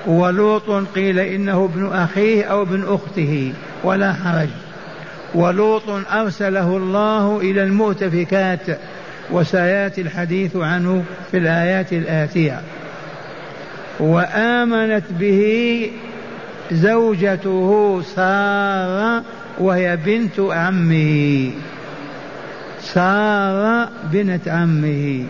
ولوط 0.07 0.69
قيل 0.95 1.19
إنه 1.19 1.65
ابن 1.73 1.85
أخيه 1.93 2.43
أو 2.43 2.61
ابن 2.61 2.83
أخته. 2.87 3.53
ولا 3.83 4.13
حرج. 4.13 4.47
ولوط 5.35 5.89
أرسله 6.13 6.77
الله 6.77 7.39
إلى 7.41 7.63
المؤتفكات 7.63 8.79
وسيأتي 9.31 10.01
الحديث 10.01 10.55
عنه 10.55 11.03
في 11.31 11.37
الآيات 11.37 11.93
الآتية. 11.93 12.61
وآمنت 13.99 15.03
به 15.19 15.91
زوجته 16.71 18.01
سارة 18.15 19.23
وهي 19.59 19.97
بنت 20.05 20.39
عمه. 20.39 21.51
سارة 22.81 23.89
بنت 24.11 24.47
عمه. 24.47 25.25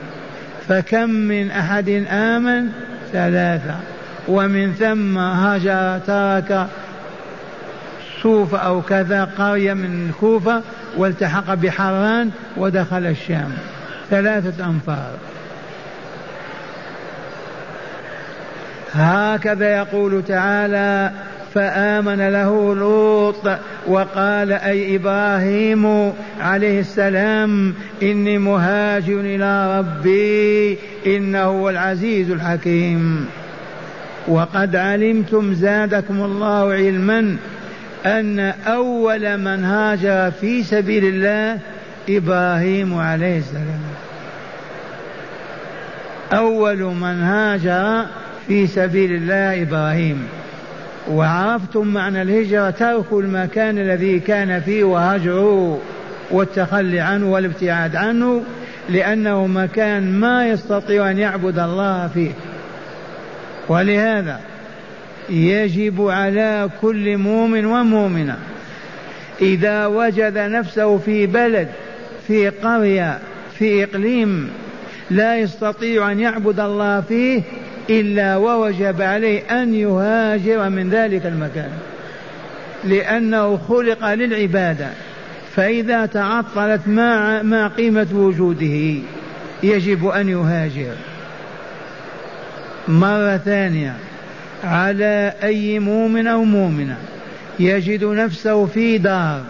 فكم 0.68 1.10
من 1.10 1.52
أحد 1.52 2.06
آمن؟ 2.10 2.68
ثلاثة. 3.14 3.76
ومن 4.28 4.74
ثم 4.74 5.18
هاجر 5.18 6.00
ترك 6.08 6.68
صوف 8.24 8.56
أو 8.56 8.82
كذا 8.82 9.24
قرية 9.24 9.74
من 9.74 10.10
الكوفة 10.10 10.62
والتحق 10.98 11.54
بحران 11.54 12.30
ودخل 12.58 13.06
الشام. 13.06 13.52
ثلاثة 14.10 14.66
أنفار. 14.66 15.12
هكذا 18.94 19.78
يقول 19.78 20.24
تعالى 20.28 21.12
فآمن 21.54 22.30
له 22.30 22.76
لوط 22.76 23.48
وقال 23.88 24.52
أي 24.52 24.96
إبراهيم 24.96 26.14
عليه 26.42 26.80
السلام 26.80 27.74
إني 28.04 28.38
مهاجر 28.38 29.20
إلى 29.20 29.80
ربي 29.80 30.78
إنه 31.06 31.44
هو 31.44 31.70
العزيز 31.70 32.32
الحكيم. 32.32 33.26
وقد 34.28 34.76
علمتم 34.76 35.54
زادكم 35.54 36.22
الله 36.22 36.74
علما 36.74 37.38
أن 38.06 38.40
أول 38.68 39.38
من 39.38 39.64
هاجر 39.64 40.32
في 40.32 40.64
سبيل 40.64 41.06
الله 41.06 41.60
إبراهيم 42.10 42.98
عليه 42.98 43.38
السلام. 43.38 43.82
أول 46.34 46.78
من 46.78 47.24
هاجر 47.24 48.06
في 48.48 48.68
سبيل 48.68 49.12
الله 49.12 49.62
إبراهيم. 49.62 50.28
وعرفتم 51.10 51.88
معنى 51.88 52.22
الهجرة 52.22 52.70
ترك 52.70 53.06
المكان 53.12 53.78
الذي 53.78 54.20
كان 54.20 54.62
فيه 54.62 54.84
وهجره 54.84 55.82
والتخلي 56.32 57.00
عنه 57.00 57.32
والابتعاد 57.32 57.96
عنه 57.96 58.44
لأنه 58.90 59.48
مكان 59.48 60.20
ما 60.20 60.48
يستطيع 60.48 61.12
أن 61.12 61.18
يعبد 61.18 61.60
الله 61.60 62.08
فيه. 62.08 62.32
ولهذا 63.70 64.40
يجب 65.30 66.08
على 66.08 66.70
كل 66.82 67.18
مؤمن 67.18 67.66
ومؤمنة 67.66 68.38
إذا 69.42 69.86
وجد 69.86 70.38
نفسه 70.38 70.98
في 70.98 71.26
بلد 71.26 71.68
في 72.28 72.50
قرية 72.50 73.20
في 73.58 73.84
إقليم 73.84 74.50
لا 75.12 75.38
يستطيع 75.38 76.12
أن 76.12 76.20
يعبد 76.20 76.60
الله 76.60 77.02
فيه 77.02 77.42
إلا 77.90 78.36
ووجب 78.36 79.02
عليه 79.02 79.62
أن 79.62 79.74
يهاجر 79.74 80.70
من 80.70 80.90
ذلك 80.90 81.26
المكان. 81.26 81.72
لأنه 82.84 83.58
خلق 83.58 84.14
للعبادة. 84.14 84.88
فإذا 85.56 86.06
تعطلت 86.06 86.82
ما 86.88 87.42
ما 87.42 87.68
قيمة 87.68 88.08
وجوده 88.14 88.96
يجب 89.64 90.08
أن 90.08 90.30
يهاجر. 90.30 90.96
مرة 92.88 93.38
ثانية. 93.38 93.96
على 94.64 95.34
أي 95.44 95.80
مؤمن 95.80 96.28
أو 96.28 96.44
مؤمنة 96.44 96.98
يجد 97.60 98.04
نفسه 98.04 98.66
في 98.66 98.98
دار 98.98 99.44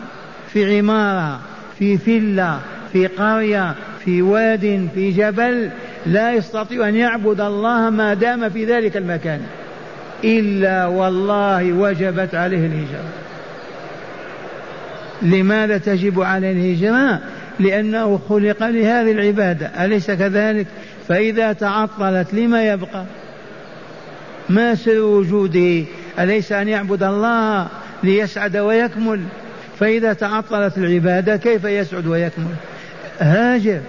في 0.53 0.77
عمارة 0.77 1.39
في 1.79 1.97
فيلا 1.97 2.57
في 2.93 3.07
قرية 3.07 3.75
في 4.05 4.21
واد 4.21 4.89
في 4.95 5.11
جبل 5.11 5.69
لا 6.05 6.33
يستطيع 6.33 6.87
أن 6.87 6.95
يعبد 6.95 7.41
الله 7.41 7.89
ما 7.89 8.13
دام 8.13 8.49
في 8.49 8.65
ذلك 8.65 8.97
المكان. 8.97 9.41
إلا 10.23 10.85
والله 10.85 11.73
وجبت 11.73 12.35
عليه 12.35 12.65
الهجرة. 12.65 13.09
لماذا 15.21 15.77
تجب 15.77 16.21
عليه 16.21 16.51
الهجرة؟ 16.51 17.19
لأنه 17.59 18.19
خلق 18.29 18.63
لهذه 18.63 19.11
العبادة. 19.11 19.85
أليس 19.85 20.11
كذلك؟ 20.11 20.67
فإذا 21.07 21.53
تعطلت 21.53 22.33
لما 22.33 22.63
يبقى؟ 22.63 23.05
ما 24.51 24.75
سر 24.75 24.99
وجوده؟ 24.99 25.83
أليس 26.19 26.51
أن 26.51 26.67
يعبد 26.67 27.03
الله 27.03 27.67
ليسعد 28.03 28.57
ويكمل؟ 28.57 29.21
فإذا 29.79 30.13
تعطلت 30.13 30.77
العبادة 30.77 31.37
كيف 31.37 31.63
يسعد 31.63 32.07
ويكمل؟ 32.07 32.55
هاجر. 33.19 33.79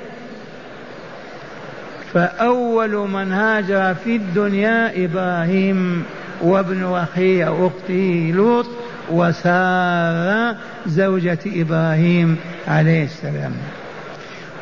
فأول 2.14 3.10
من 3.10 3.32
هاجر 3.32 3.94
في 3.94 4.16
الدنيا 4.16 5.04
إبراهيم 5.04 6.04
وابن 6.42 6.84
أخيه 6.84 7.66
أخته 7.66 8.32
لوط 8.34 8.66
وسارة 9.10 10.56
زوجة 10.86 11.38
إبراهيم 11.46 12.36
عليه 12.68 13.04
السلام. 13.04 13.52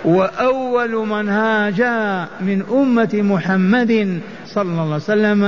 وأول 0.05 1.07
من 1.07 1.29
هاجر 1.29 2.27
من 2.41 2.63
أمة 2.71 3.11
محمد 3.15 4.21
صلى 4.47 4.63
الله 4.63 4.83
عليه 4.83 4.95
وسلم 4.95 5.45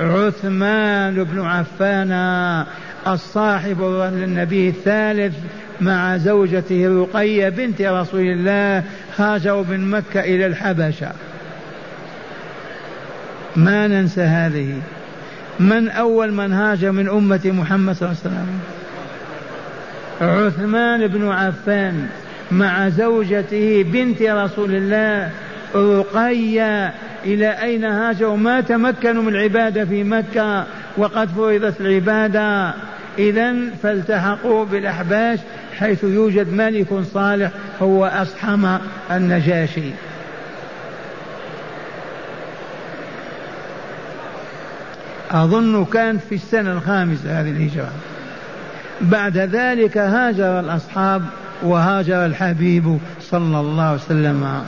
عثمان 0.00 1.24
بن 1.24 1.40
عفان 1.40 2.12
الصاحب 3.06 3.82
للنبي 4.12 4.68
الثالث 4.68 5.34
مع 5.80 6.16
زوجته 6.16 7.02
رقية 7.02 7.48
بنت 7.48 7.82
رسول 7.82 8.20
الله 8.20 8.84
هاجروا 9.18 9.64
من 9.64 9.90
مكة 9.90 10.20
إلى 10.20 10.46
الحبشة. 10.46 11.10
ما 13.56 13.86
ننسى 13.86 14.20
هذه. 14.22 14.80
من 15.60 15.88
أول 15.88 16.32
من 16.32 16.52
هاجر 16.52 16.92
من 16.92 17.08
أمة 17.08 17.40
محمد 17.44 17.94
صلى 17.96 18.08
الله 18.08 18.20
عليه 18.24 18.34
وسلم؟ 18.34 18.60
عثمان 20.20 21.06
بن 21.06 21.28
عفان. 21.28 22.08
مع 22.50 22.88
زوجته 22.88 23.82
بنت 23.92 24.22
رسول 24.22 24.74
الله 24.74 25.30
رقية 25.74 26.94
إلى 27.24 27.62
أين 27.62 27.84
هاجروا؟ 27.84 28.36
ما 28.36 28.60
تمكنوا 28.60 29.22
من 29.22 29.34
العبادة 29.34 29.84
في 29.84 30.04
مكة 30.04 30.66
وقد 30.96 31.28
فرضت 31.28 31.80
العبادة. 31.80 32.74
إذا 33.18 33.54
فالتحقوا 33.82 34.64
بالأحباش 34.64 35.38
حيث 35.78 36.04
يوجد 36.04 36.52
ملك 36.52 36.86
صالح 37.14 37.50
هو 37.82 38.06
أصحم 38.06 38.78
النجاشي. 39.10 39.90
أظن 45.30 45.84
كانت 45.84 46.20
في 46.28 46.34
السنة 46.34 46.72
الخامسة 46.72 47.40
هذه 47.40 47.50
الهجرة. 47.50 47.92
بعد 49.00 49.38
ذلك 49.38 49.98
هاجر 49.98 50.60
الأصحاب 50.60 51.22
وهاجر 51.62 52.26
الحبيب 52.26 52.98
صلى 53.20 53.60
الله 53.60 53.82
عليه 53.82 54.00
وسلم. 54.00 54.62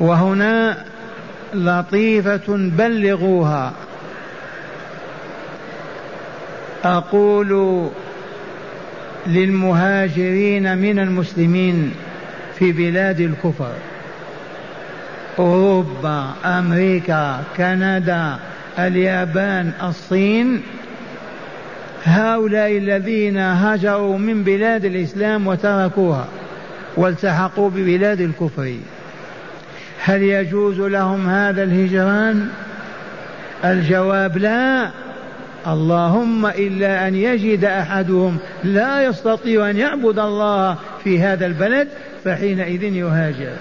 وهنا 0.00 0.84
لطيفة 1.54 2.42
بلغوها. 2.48 3.72
أقول 6.84 7.90
للمهاجرين 9.26 10.78
من 10.78 10.98
المسلمين 10.98 11.94
في 12.58 12.72
بلاد 12.72 13.20
الكفر 13.20 13.72
أوروبا 15.38 16.30
أمريكا 16.44 17.42
كندا 17.56 18.36
اليابان 18.78 19.72
الصين 19.82 20.62
هؤلاء 22.04 22.78
الذين 22.78 23.36
هاجروا 23.36 24.18
من 24.18 24.42
بلاد 24.42 24.84
الإسلام 24.84 25.46
وتركوها 25.46 26.28
والتحقوا 26.96 27.70
ببلاد 27.70 28.20
الكفر. 28.20 28.74
هل 30.04 30.22
يجوز 30.22 30.80
لهم 30.80 31.28
هذا 31.28 31.62
الهجران؟ 31.62 32.48
الجواب 33.64 34.38
لا. 34.38 34.90
اللهم 35.66 36.46
إلا 36.46 37.08
أن 37.08 37.14
يجد 37.14 37.64
أحدهم 37.64 38.38
لا 38.64 39.04
يستطيع 39.04 39.70
أن 39.70 39.76
يعبد 39.76 40.18
الله 40.18 40.76
في 41.04 41.20
هذا 41.20 41.46
البلد 41.46 41.88
فحينئذ 42.24 42.82
يهاجر. 42.82 43.52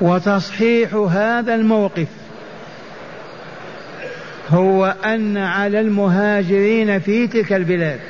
وتصحيح 0.00 0.94
هذا 0.94 1.54
الموقف 1.54 2.17
هو 4.50 4.94
أن 5.04 5.36
على 5.36 5.80
المهاجرين 5.80 7.00
في 7.00 7.26
تلك 7.26 7.52
البلاد 7.52 8.00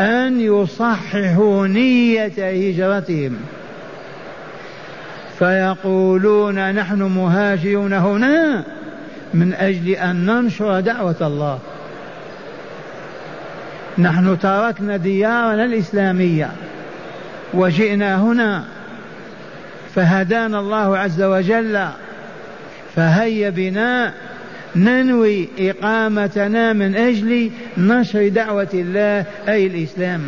أن 0.00 0.40
يصححوا 0.40 1.66
نية 1.66 2.32
هجرتهم. 2.38 3.36
فيقولون 5.38 6.74
نحن 6.74 7.02
مهاجرون 7.02 7.92
هنا 7.92 8.64
من 9.34 9.54
أجل 9.54 9.90
أن 9.90 10.26
ننشر 10.26 10.80
دعوة 10.80 11.16
الله. 11.20 11.58
نحن 13.98 14.38
تركنا 14.38 14.96
ديارنا 14.96 15.64
الإسلامية 15.64 16.50
وجئنا 17.54 18.16
هنا 18.22 18.64
فهدانا 19.94 20.60
الله 20.60 20.98
عز 20.98 21.22
وجل 21.22 21.86
فهيا 22.96 23.50
بنا 23.50 24.12
ننوي 24.76 25.48
إقامتنا 25.58 26.72
من 26.72 26.96
أجل 26.96 27.50
نشر 27.78 28.28
دعوة 28.28 28.68
الله 28.74 29.26
أي 29.48 29.66
الإسلام. 29.66 30.22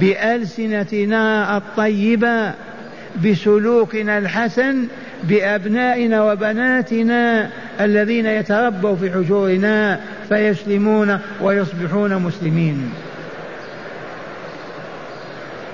بألسنتنا 0.00 1.56
الطيبة 1.56 2.52
بسلوكنا 3.24 4.18
الحسن 4.18 4.86
بأبنائنا 5.24 6.32
وبناتنا 6.32 7.50
الذين 7.80 8.26
يتربوا 8.26 8.96
في 8.96 9.10
حجورنا 9.12 10.00
فيسلمون 10.28 11.18
ويصبحون 11.42 12.14
مسلمين. 12.22 12.90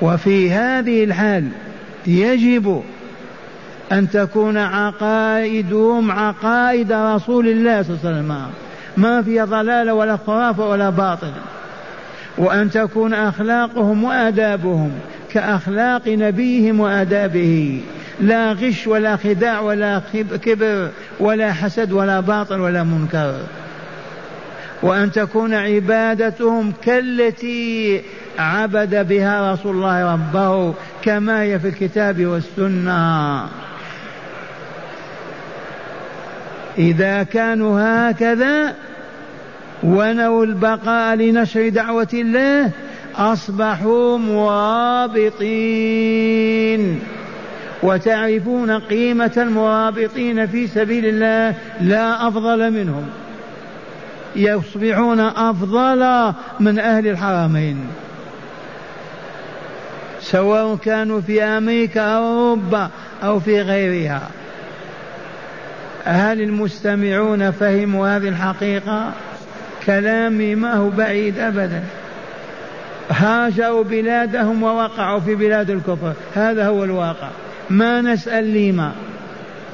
وفي 0.02 0.50
هذه 0.50 1.04
الحال 1.04 1.48
يجب 2.06 2.82
أن 3.92 4.10
تكون 4.10 4.56
عقائدهم 4.56 6.10
عقائد 6.10 6.92
رسول 6.92 7.48
الله 7.48 7.82
صلى 7.82 7.90
الله 7.90 8.00
عليه 8.04 8.18
وسلم. 8.18 8.46
ما 8.96 9.22
فيها 9.22 9.44
ضلال 9.44 9.90
ولا 9.90 10.18
خرافة 10.26 10.68
ولا 10.68 10.90
باطل. 10.90 11.32
وأن 12.38 12.70
تكون 12.70 13.14
أخلاقهم 13.14 14.04
وآدابهم 14.04 14.90
كأخلاق 15.32 16.08
نبيهم 16.08 16.80
وآدابه. 16.80 17.80
لا 18.20 18.52
غش 18.52 18.86
ولا 18.86 19.16
خداع 19.16 19.60
ولا 19.60 20.02
كبر 20.42 20.88
ولا 21.20 21.52
حسد 21.52 21.92
ولا 21.92 22.20
باطل 22.20 22.60
ولا 22.60 22.82
منكر. 22.82 23.34
وأن 24.82 25.12
تكون 25.12 25.54
عبادتهم 25.54 26.72
كالتي 26.84 28.02
عبد 28.38 29.08
بها 29.08 29.52
رسول 29.52 29.76
الله 29.76 30.12
ربه 30.12 30.74
كما 31.02 31.42
هي 31.42 31.58
في 31.58 31.68
الكتاب 31.68 32.26
والسنة. 32.26 33.46
إذا 36.78 37.22
كانوا 37.22 37.80
هكذا 38.10 38.74
ونووا 39.82 40.44
البقاء 40.44 41.16
لنشر 41.16 41.68
دعوة 41.68 42.08
الله 42.14 42.70
أصبحوا 43.16 44.18
مرابطين 44.18 45.40
وتعرفون 47.82 48.70
قيمة 48.70 49.32
المرابطين 49.36 50.46
في 50.46 50.66
سبيل 50.66 51.06
الله 51.06 51.54
لا 51.80 52.28
أفضل 52.28 52.70
منهم. 52.70 53.06
يصبحون 54.36 55.20
أفضل 55.20 56.32
من 56.60 56.78
أهل 56.78 57.08
الحرمين. 57.08 57.86
سواء 60.20 60.76
كانوا 60.76 61.20
في 61.20 61.42
أمريكا 61.42 62.00
أو 62.00 62.24
أوروبا 62.24 62.90
أو 63.24 63.40
في 63.40 63.60
غيرها. 63.60 64.28
هل 66.06 66.40
المستمعون 66.40 67.50
فهموا 67.50 68.16
هذه 68.16 68.28
الحقيقة؟ 68.28 69.12
كلامي 69.86 70.54
ما 70.54 70.74
هو 70.74 70.90
بعيد 70.90 71.38
أبدا. 71.38 71.82
هاجروا 73.10 73.84
بلادهم 73.84 74.62
ووقعوا 74.62 75.20
في 75.20 75.34
بلاد 75.34 75.70
الكفر. 75.70 76.12
هذا 76.34 76.66
هو 76.66 76.84
الواقع. 76.84 77.28
ما 77.70 78.00
نسأل 78.00 78.54
لما؟ 78.54 78.92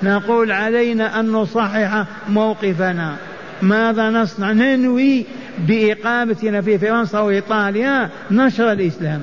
نقول 0.03 0.53
علينا 0.53 1.21
أن 1.21 1.33
نصحح 1.33 2.05
موقفنا. 2.29 3.17
ماذا 3.63 4.11
نصنع؟ 4.11 4.53
ننوي 4.53 5.27
بإقامتنا 5.59 6.61
في 6.61 6.79
فرنسا 6.79 7.21
وإيطاليا 7.21 8.09
نشر 8.31 8.73
الإسلام. 8.73 9.23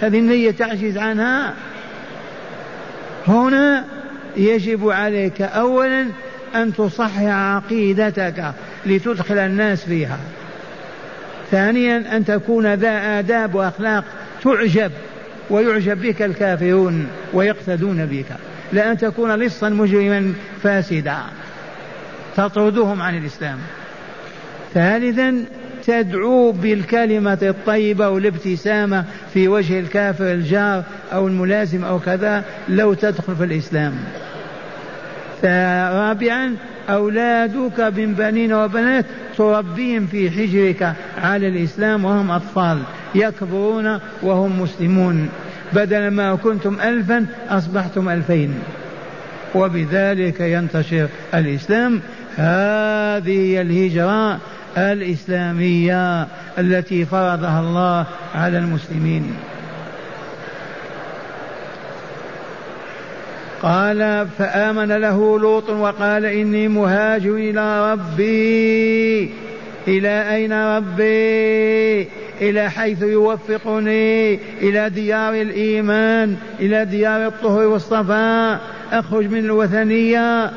هذه 0.00 0.18
النية 0.18 0.50
تعجز 0.50 0.98
عنها. 0.98 1.54
هنا 3.28 3.84
يجب 4.36 4.88
عليك 4.88 5.42
أولا 5.42 6.06
أن 6.62 6.74
تصحح 6.74 7.22
عقيدتك 7.22 8.52
لتدخل 8.86 9.38
الناس 9.38 9.84
فيها. 9.84 10.18
ثانيا 11.50 12.16
أن 12.16 12.24
تكون 12.24 12.74
ذا 12.74 13.18
آداب 13.18 13.54
وأخلاق 13.54 14.04
تعجب 14.44 14.92
ويعجب 15.50 16.02
بك 16.02 16.22
الكافرون 16.22 17.06
ويقتدون 17.32 18.06
بك. 18.06 18.26
لا 18.72 18.92
أن 18.92 18.98
تكون 18.98 19.34
لصا 19.34 19.68
مجرما 19.68 20.32
فاسدا. 20.62 21.16
تطردهم 22.36 23.02
عن 23.02 23.18
الإسلام. 23.18 23.58
ثالثا 24.74 25.44
تدعو 25.86 26.52
بالكلمة 26.52 27.38
الطيبة 27.42 28.08
والابتسامة 28.08 29.04
في 29.34 29.48
وجه 29.48 29.80
الكافر 29.80 30.32
الجار 30.32 30.82
أو 31.12 31.28
الملازم 31.28 31.84
أو 31.84 31.98
كذا 31.98 32.44
لو 32.68 32.94
تدخل 32.94 33.36
في 33.36 33.44
الإسلام. 33.44 33.94
رابعا 35.44 36.56
أولادك 36.88 37.80
من 37.80 38.14
بنين 38.14 38.52
وبنات 38.52 39.04
تربيهم 39.36 40.06
في 40.06 40.30
حجرك 40.30 40.92
على 41.22 41.48
الإسلام 41.48 42.04
وهم 42.04 42.30
أطفال 42.30 42.78
يكبرون 43.14 43.98
وهم 44.22 44.60
مسلمون. 44.60 45.28
بدل 45.72 46.08
ما 46.08 46.34
كنتم 46.34 46.80
ألفا 46.80 47.26
أصبحتم 47.48 48.08
ألفين. 48.08 48.54
وبذلك 49.54 50.40
ينتشر 50.40 51.08
الإسلام. 51.34 52.00
هذه 52.36 53.28
هي 53.28 53.60
الهجرة 53.60 54.38
الإسلامية 54.78 56.26
التي 56.58 57.04
فرضها 57.04 57.60
الله 57.60 58.06
على 58.34 58.58
المسلمين. 58.58 59.34
قال 63.62 64.26
فآمن 64.38 64.92
له 64.92 65.38
لوط 65.38 65.70
وقال 65.70 66.24
إني 66.24 66.68
مهاجر 66.68 67.34
إلى 67.34 67.92
ربي. 67.92 69.30
إلى 69.88 70.34
أين 70.34 70.52
ربي؟ 70.52 72.08
إلى 72.40 72.70
حيث 72.70 73.02
يوفقني. 73.02 74.34
إلى 74.62 74.90
ديار 74.90 75.34
الإيمان. 75.34 76.36
إلى 76.60 76.84
ديار 76.84 77.26
الطهر 77.26 77.66
والصفاء. 77.66 78.60
أخرج 78.92 79.26
من 79.30 79.38
الوثنية. 79.38 80.50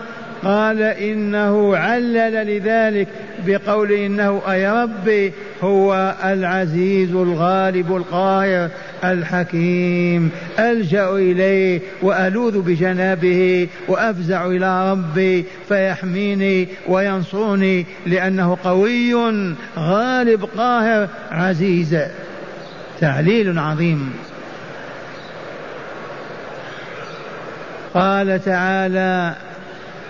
قال 0.44 0.82
إنه 0.82 1.78
علل 1.78 2.48
لذلك 2.48 3.08
بقول 3.48 3.92
إنه 3.92 4.42
أي 4.52 4.72
ربي 4.72 5.34
هو 5.64 6.16
العزيز 6.24 7.12
الغالب 7.12 7.96
القاهر 7.96 8.70
الحكيم 9.04 10.32
ألجأ 10.60 11.10
إليه 11.10 11.82
وألوذ 12.02 12.62
بجنابه 12.62 13.68
وأفزع 13.88 14.48
إلى 14.48 14.92
ربي 14.92 15.46
فيحميني 15.68 16.68
وينصرني 16.88 17.86
لأنه 18.06 18.58
قوي 18.64 19.16
غالب 19.78 20.50
قاهر 20.58 21.08
عزيز. 21.32 21.98
تعليل 23.00 23.60
عظيم. 23.60 24.14
قال 27.94 28.44
تعالى 28.46 29.36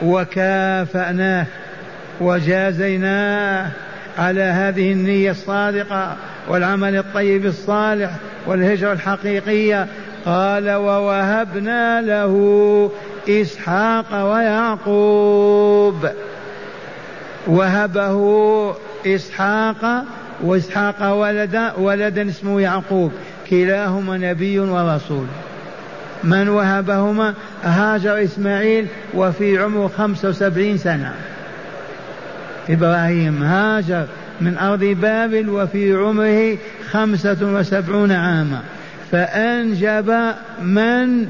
وكافأناه 0.03 1.45
وجازيناه 2.21 3.71
على 4.17 4.41
هذه 4.41 4.91
النية 4.91 5.31
الصادقة 5.31 6.15
والعمل 6.47 6.97
الطيب 6.97 7.45
الصالح 7.45 8.11
والهجرة 8.45 8.91
الحقيقية. 8.91 9.87
قال 10.25 10.71
ووهبنا 10.71 12.01
له 12.01 12.91
إسحاق 13.29 14.33
ويعقوب. 14.33 16.09
وهبه 17.47 18.75
إسحاق 19.05 20.03
وإسحاق 20.43 21.13
ولد 21.13 21.71
ولدا 21.77 22.29
اسمه 22.29 22.61
يعقوب. 22.61 23.11
كلاهما 23.49 24.17
نبي 24.17 24.59
ورسول. 24.59 25.27
من 26.23 26.49
وهبهما 26.49 27.33
هاجر 27.63 28.23
إسماعيل 28.23 28.87
وفي 29.13 29.57
عمره 29.57 29.91
خمسة 29.97 30.29
وسبعين 30.29 30.77
سنة. 30.77 31.13
إبراهيم 32.69 33.43
هاجر 33.43 34.05
من 34.41 34.57
أرض 34.57 34.83
بابل 34.83 35.49
وفي 35.49 35.93
عمره 35.93 36.57
خمسة 36.91 37.37
وسبعون 37.41 38.11
عاما. 38.11 38.61
فأنجب 39.11 40.33
من؟ 40.61 41.27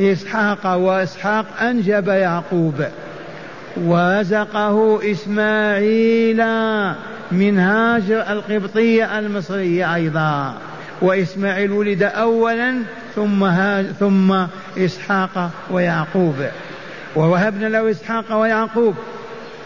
إسحاق 0.00 0.76
وإسحاق 0.76 1.46
أنجب 1.62 2.08
يعقوب. 2.08 2.84
ورزقه 3.76 5.10
إسماعيل 5.10 6.44
من 7.32 7.58
هاجر 7.58 8.20
القبطية 8.20 9.18
المصرية 9.18 9.94
أيضا. 9.94 10.54
وإسماعيل 11.02 11.72
ولد 11.72 12.02
أولا 12.02 12.74
ثم 13.14 13.50
ثم 14.00 14.46
إسحاق 14.78 15.50
ويعقوب. 15.70 16.34
ووهبنا 17.16 17.66
له 17.66 17.90
إسحاق 17.90 18.40
ويعقوب. 18.40 18.94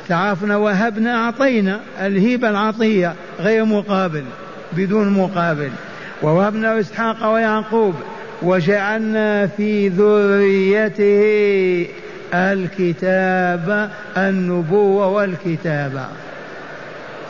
تعرفنا 0.08 0.56
وهبنا 0.56 1.14
أعطينا 1.14 1.80
الهبة 2.00 2.48
العطية 2.48 3.14
غير 3.40 3.64
مقابل 3.64 4.24
بدون 4.72 5.10
مقابل. 5.10 5.70
ووهبنا 6.22 6.80
إسحاق 6.80 7.32
ويعقوب. 7.32 7.94
وجعلنا 8.42 9.46
في 9.46 9.88
ذريته 9.88 11.86
الكتاب 12.34 13.90
النبوة 14.16 15.06
والكتابة 15.06 16.06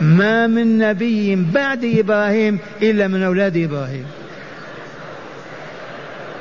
ما 0.03 0.47
من 0.47 0.79
نبي 0.79 1.37
بعد 1.55 1.85
إبراهيم 1.85 2.59
إلا 2.83 3.09
من 3.09 3.23
أولاد 3.23 3.57
إبراهيم. 3.57 4.05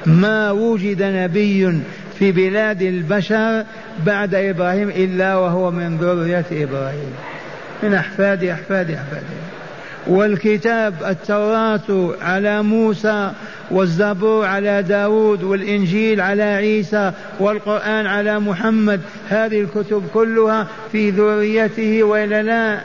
ما 0.05 0.51
وجد 0.51 1.03
نبي 1.03 1.81
في 2.19 2.31
بلاد 2.31 2.81
البشر 2.81 3.63
بعد 4.05 4.35
إبراهيم 4.35 4.89
إلا 4.89 5.35
وهو 5.35 5.71
من 5.71 5.97
ذرية 5.97 6.45
إبراهيم. 6.51 7.13
من 7.83 7.93
أحفاد 7.93 8.43
أحفاد 8.43 8.91
أحفاده 8.91 9.41
والكتاب 10.07 10.93
التوراة 11.07 12.15
على 12.21 12.63
موسى 12.63 13.31
والزبور 13.71 14.45
على 14.45 14.83
داود 14.83 15.43
والإنجيل 15.43 16.21
على 16.21 16.43
عيسى 16.43 17.11
والقرآن 17.39 18.05
على 18.05 18.39
محمد. 18.39 19.01
هذه 19.29 19.61
الكتب 19.61 20.03
كلها 20.13 20.67
في 20.91 21.09
ذريته 21.09 22.03
وإلا 22.03 22.43
لا. 22.43 22.81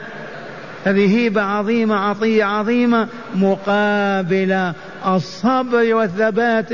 هذه 0.85 1.17
هيبة 1.17 1.41
عظيمة 1.41 1.95
عطية 1.95 2.43
عظيمة 2.43 3.07
مقابلة 3.35 4.73
الصبر 5.07 5.95
والثبات. 5.95 6.73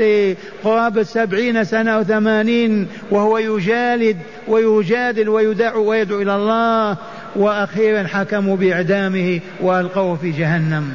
قرابة 0.64 1.02
سبعين 1.02 1.64
سنة 1.64 1.90
أو 1.90 2.02
ثمانين 2.02 2.88
وهو 3.10 3.38
يجالد 3.38 4.16
ويجادل 4.48 5.28
ويدعو 5.28 5.90
ويدعو 5.90 6.22
إلى 6.22 6.36
الله. 6.36 6.96
وأخيرا 7.36 8.06
حكموا 8.06 8.56
بإعدامه 8.56 9.40
وألقوه 9.60 10.16
في 10.16 10.30
جهنم. 10.30 10.90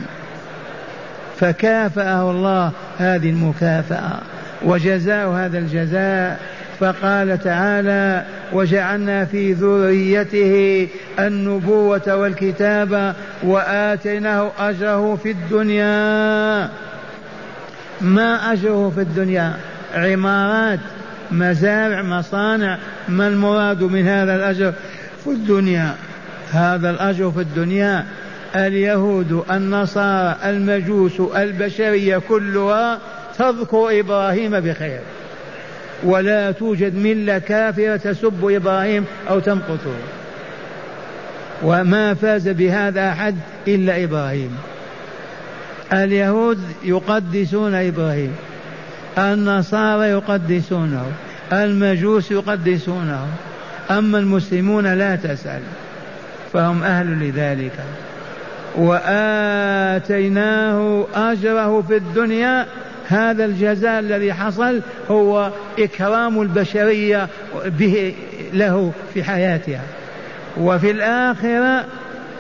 فكافأه 1.40 2.32
الله 2.32 2.72
هذه 2.98 3.30
المكافأة 3.30 4.20
وجزاء 4.62 5.30
هذا 5.30 5.58
الجزاء 5.58 6.40
فقال 6.80 7.40
تعالى 7.44 8.26
وجعلنا 8.54 9.26
في 9.26 9.54
ذريته 9.54 10.88
النبوة 11.20 12.16
والكتاب 12.16 13.16
وآتيناه 13.44 14.52
أجره 14.60 15.16
في 15.16 15.32
الدنيا. 15.32 16.70
ما 18.02 18.54
أجره 18.54 18.92
في 18.96 19.02
الدنيا؟ 19.02 19.54
عمارات 19.94 20.80
مزارع 21.32 22.02
مصانع. 22.02 22.78
ما 23.10 23.28
المراد 23.28 23.84
من 23.84 24.08
هذا 24.08 24.36
الأجر؟ 24.36 24.74
في 25.24 25.30
الدنيا. 25.30 25.96
هذا 26.52 26.90
الأجر 26.90 27.32
في 27.32 27.40
الدنيا 27.40 28.06
اليهود 28.56 29.44
النصارى 29.52 30.36
المجوس 30.46 31.20
البشرية 31.36 32.18
كلها 32.18 33.00
تذكر 33.38 34.00
إبراهيم 34.00 34.60
بخير. 34.60 35.00
ولا 36.04 36.52
توجد 36.52 36.96
ملة 36.96 37.38
كافرة 37.38 37.98
تسب 37.98 38.46
إبراهيم 38.46 39.06
أو 39.30 39.40
تمقته 39.40 39.96
وما 41.64 42.14
فاز 42.14 42.50
بهذا 42.50 43.10
أحد 43.10 43.36
إلا 43.68 44.04
إبراهيم. 44.04 44.58
اليهود 45.94 46.60
يقدسون 46.84 47.76
إبراهيم. 47.76 48.36
النصارى 49.18 50.10
يقدسونه. 50.10 51.06
المجوس 51.54 52.32
يقدسونه. 52.32 53.28
أما 53.92 54.20
المسلمون 54.20 54.94
لا 54.94 55.16
تسأل. 55.16 55.62
فهم 56.54 56.84
أهل 56.84 57.30
لذلك. 57.30 57.74
وآتيناه 58.78 60.00
أجره 61.16 61.84
في 61.88 61.96
الدنيا 61.98 62.66
هذا 63.10 63.46
الجزاء 63.46 64.00
الذي 64.00 64.34
حصل 64.34 64.82
هو 65.12 65.52
إكرام 65.80 66.42
البشرية 66.42 67.28
به 67.66 68.14
له 68.54 68.92
في 69.14 69.24
حياتها. 69.24 69.82
وفي 70.58 70.92
الآخرة 70.92 71.86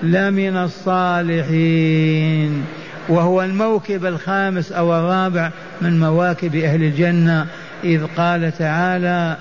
لمن 0.03 0.57
الصالحين. 0.57 2.65
وهو 3.09 3.43
الموكب 3.43 4.05
الخامس 4.05 4.71
أو 4.71 4.99
الرابع 4.99 5.51
من 5.81 5.99
مواكب 5.99 6.55
أهل 6.55 6.83
الجنة. 6.83 7.45
إذ 7.83 8.05
قال 8.17 8.57
تعالى 8.57 9.37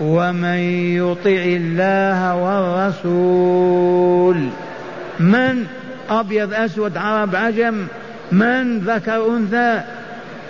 ومن 0.00 0.58
يطع 0.96 1.44
الله 1.44 2.36
والرسول 2.36 4.48
من 5.20 5.66
أبيض 6.10 6.54
أسود 6.54 6.96
عرب 6.96 7.36
عجم 7.36 7.86
من 8.32 8.78
ذكر 8.78 9.36
أنثى 9.36 9.80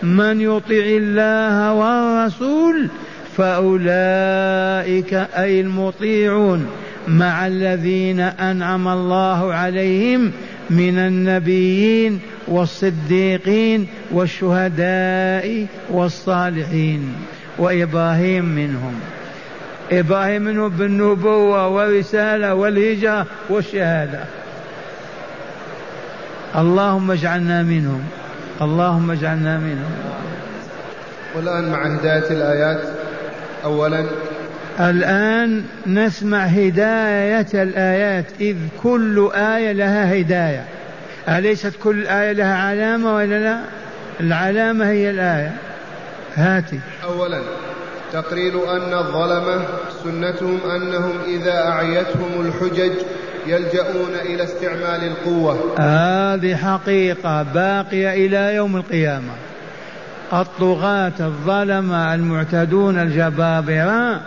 من 0.03 0.41
يطع 0.41 0.85
الله 0.85 1.73
والرسول 1.73 2.89
فأولئك 3.37 5.15
أي 5.15 5.61
المطيعون 5.61 6.67
مع 7.09 7.47
الذين 7.47 8.21
أنعم 8.21 8.89
الله 8.89 9.55
عليهم 9.55 10.33
من 10.71 10.99
النبيين 10.99 12.21
والصديقين 12.49 13.87
والشهداء 14.11 15.67
والصالحين 15.91 17.15
وإبراهيم 17.59 18.45
منهم. 18.45 18.95
إبراهيم 19.93 20.43
منهم 20.43 20.69
بالنبوة 20.69 21.69
والرسالة 21.69 22.55
والهجرة 22.55 23.27
والشهادة. 23.51 24.25
اللهم 26.57 27.11
اجعلنا 27.11 27.63
منهم. 27.63 28.03
اللهم 28.61 29.11
اجعلنا 29.11 29.59
منهم. 29.59 29.90
والآن 31.37 31.71
مع 31.73 31.87
هداية 31.87 32.31
الآيات 32.31 32.81
أولا 33.64 34.05
الآن 34.81 35.64
نسمع 35.87 36.44
هداية 36.44 37.47
الآيات 37.55 38.25
إذ 38.40 38.57
كل 38.83 39.31
آية 39.35 39.73
لها 39.73 40.21
هداية. 40.21 40.64
أليست 41.29 41.73
كل 41.83 42.07
آية 42.07 42.33
لها 42.33 42.55
علامة 42.68 43.14
ولا 43.14 43.38
لا؟ 43.38 43.61
العلامة 44.21 44.90
هي 44.90 45.11
الآية. 45.11 45.53
هاتي. 46.35 46.81
أولا 47.05 47.40
تقرير 48.12 48.77
أن 48.77 48.94
الظلمة 48.94 49.64
سنتهم 50.05 50.59
أنهم 50.71 51.18
إذا 51.27 51.68
أعيتهم 51.68 52.47
الحجج 52.47 52.92
يلجؤون 53.46 54.14
إلى 54.14 54.44
استعمال 54.44 55.05
القوة. 55.05 55.74
هذه 55.79 56.57
حقيقة 56.57 57.42
باقية 57.42 58.12
إلى 58.12 58.55
يوم 58.55 58.77
القيامة. 58.77 59.33
الطغاة 60.33 61.12
الظلمة 61.20 62.14
المعتدون 62.14 62.98
الجبابرة 62.98 64.20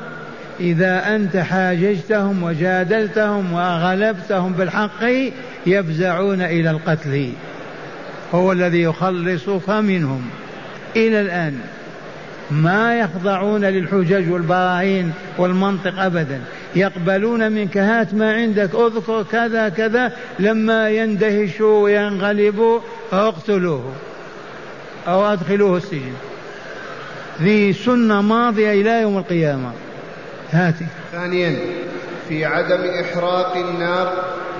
إذا 0.59 1.15
أنت 1.15 1.37
حاججتهم 1.37 2.43
وجادلتهم 2.43 3.53
وغلبتهم 3.53 4.53
بالحق 4.53 5.03
يفزعون 5.65 6.41
إلى 6.41 6.71
القتل. 6.71 7.31
هو 8.33 8.51
الذي 8.51 8.81
يخلصك 8.81 9.69
منهم 9.69 10.21
إلى 10.95 11.21
الآن 11.21 11.59
ما 12.51 12.99
يخضعون 12.99 13.65
للحجج 13.65 14.31
والبراهين 14.31 15.11
والمنطق 15.37 15.99
أبدا. 15.99 16.41
يقبلون 16.75 17.51
منك 17.51 17.77
هات 17.77 18.13
ما 18.13 18.33
عندك 18.33 18.75
اذكر 18.75 19.23
كذا 19.31 19.69
كذا 19.69 20.11
لما 20.39 20.89
يندهشوا 20.89 21.83
وينغلبوا 21.83 22.79
اقتلوه 23.13 23.93
أو 25.07 25.25
أدخلوه 25.25 25.77
السجن. 25.77 26.13
ذي 27.41 27.73
سنة 27.73 28.21
ماضية 28.21 28.81
إلى 28.81 29.01
يوم 29.01 29.17
القيامة. 29.17 29.71
هاتي 30.51 30.85
ثانيا 31.11 31.55
في 32.29 32.45
عدم 32.45 32.81
إحراق 33.01 33.55
النار 33.55 34.13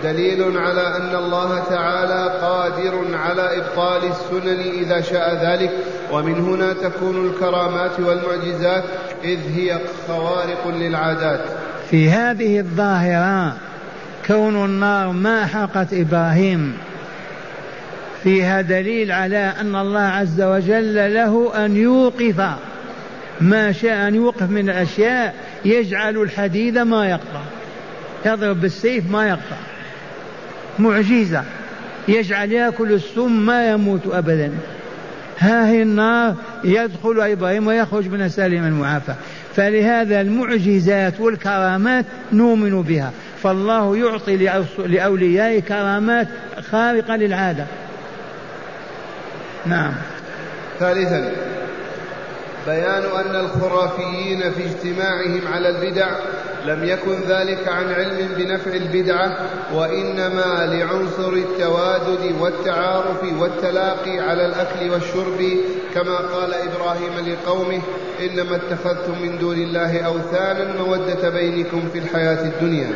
دليل 0.04 0.58
على 0.58 0.88
أن 0.97 1.15
الله 1.15 1.63
تعالى 1.69 2.39
قادر 2.41 3.17
على 3.17 3.58
إبطال 3.58 4.02
السنن 4.12 4.60
إذا 4.60 5.02
شاء 5.02 5.45
ذلك. 5.45 5.71
ومن 6.12 6.36
هنا 6.36 6.74
تكون 6.74 7.28
الكرامات 7.28 8.00
والمعجزات 8.00 8.84
إذ 9.24 9.39
هي 9.56 9.80
خوارق 10.08 10.67
للعادات. 10.67 11.45
في 11.91 12.10
هذه 12.10 12.60
الظاهرة 12.60 13.58
كون 14.27 14.65
النار 14.65 15.12
ما 15.12 15.45
حرقت 15.45 15.93
إبراهيم. 15.93 16.73
فيها 18.23 18.62
دليل 18.62 19.12
على 19.12 19.54
أن 19.62 19.75
الله 19.75 19.99
عز 19.99 20.41
وجل 20.41 21.13
له 21.13 21.65
أن 21.65 21.77
يوقف. 21.77 22.41
ما 23.41 23.71
شاء 23.71 24.08
أن 24.08 24.15
يوقف 24.15 24.49
من 24.49 24.69
الأشياء 24.69 25.36
يجعل 25.65 26.17
الحديد 26.17 26.77
ما 26.77 27.10
يقطع. 27.10 27.41
يضرب 28.25 28.62
بالسيف 28.62 29.12
ما 29.12 29.27
يقطع. 29.27 29.58
معجزة. 30.80 31.43
يجعل 32.08 32.51
يأكل 32.51 32.91
السم 32.91 33.45
ما 33.45 33.71
يموت 33.71 34.08
أبدا. 34.08 34.51
ها 35.39 35.67
هي 35.67 35.82
النار 35.82 36.36
يدخل 36.63 37.19
إبراهيم 37.19 37.67
ويخرج 37.67 38.08
من 38.08 38.30
سالما 38.30 38.69
معافى 38.69 39.13
فلهذا 39.55 40.21
المعجزات 40.21 41.19
والكرامات 41.19 42.05
نؤمن 42.33 42.81
بها. 42.81 43.11
فالله 43.43 43.97
يعطي 43.97 44.49
لأوليائه 44.77 45.59
كرامات 45.59 46.27
خارقة 46.71 47.15
للعادة 47.15 47.65
نعم. 49.65 49.93
ثالثا 50.79 51.31
بيان 52.67 53.04
أن 53.04 53.36
الخرافيين 53.36 54.51
في 54.51 54.66
اجتماعهم 54.66 55.41
على 55.53 55.70
البدع 55.70 56.09
لم 56.66 56.84
يكن 56.84 57.16
ذلك 57.30 57.68
عن 57.68 57.93
علم 57.93 58.28
بنفع 58.38 58.74
البدعة 58.74 59.38
وإنما 59.74 60.66
لعنصر 60.74 61.34
التوادد 61.34 62.36
والتعارف 62.39 63.24
والتلاقي 63.39 64.20
على 64.20 64.45
الأكل 64.45 64.89
والشرب. 64.89 65.57
كما 65.95 66.16
قال 66.16 66.53
إبراهيم 66.53 67.34
لقومه 67.34 67.82
إنما 68.20 68.55
اتخذتم 68.55 69.22
من 69.22 69.38
دون 69.39 69.55
الله 69.55 70.01
أوثانا 70.01 70.84
مودة 70.84 71.30
بينكم 71.30 71.82
في 71.93 71.99
الحياة 71.99 72.45
الدنيا. 72.45 72.88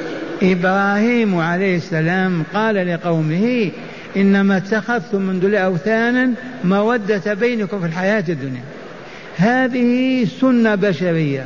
إبراهيم 0.44 1.40
عليه 1.40 1.78
السلام 1.78 2.44
قال 2.54 2.94
لقومه 2.94 3.72
إنما 4.18 4.58
اتخذتم 4.58 5.22
من 5.22 5.40
دون 5.40 5.56
أوثانا 5.56 6.32
مودة 6.64 7.34
بينكم 7.34 7.80
في 7.80 7.86
الحياة 7.86 8.24
الدنيا. 8.30 8.62
هذه 9.38 10.26
سنة 10.42 10.76
بشرية. 10.76 11.46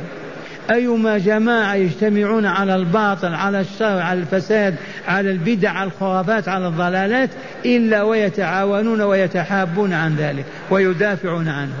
أيما 0.70 1.18
جماعة 1.18 1.74
يجتمعون 1.74 2.46
على 2.46 2.74
الباطل 2.74 3.34
على 3.34 3.60
الشر 3.60 3.98
على 3.98 4.20
الفساد 4.20 4.74
على 5.08 5.30
البدع 5.30 5.70
على 5.70 5.90
الخرافات 5.90 6.48
على 6.48 6.66
الضلالات 6.68 7.30
إلا 7.64 8.02
ويتعاونون 8.02 9.00
ويتحابون 9.00 9.92
عن 9.92 10.16
ذلك 10.16 10.44
ويدافعون 10.70 11.48
عنه. 11.48 11.74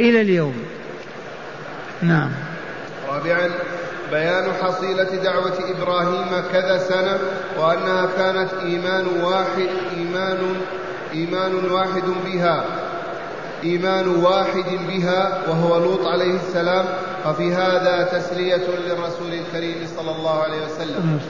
إلى 0.00 0.20
اليوم. 0.20 0.54
نعم. 2.02 2.30
رابعا 3.08 3.50
بيان 4.10 4.52
حصيلة 4.62 5.22
دعوة 5.24 5.58
إبراهيم 5.70 6.42
كذا 6.52 6.78
سنة 6.78 7.18
وأنها 7.58 8.08
كانت 8.16 8.50
إيمان 8.62 9.06
واحد 9.22 9.68
إيمان 9.96 10.38
إيمان 11.12 11.54
واحد 11.54 12.02
بها. 12.24 12.64
إيمان 13.64 14.08
واحد 14.08 14.64
بها 14.88 15.42
وهو 15.48 15.84
لوط 15.84 16.06
عليه 16.06 16.34
السلام 16.34 16.84
وفي 17.26 17.54
هذا 17.54 18.08
تسلية 18.12 18.56
للرسول 18.86 19.32
الكريم 19.32 19.76
صلى 19.96 20.10
الله 20.10 20.42
عليه 20.42 20.64
وسلم. 20.66 21.20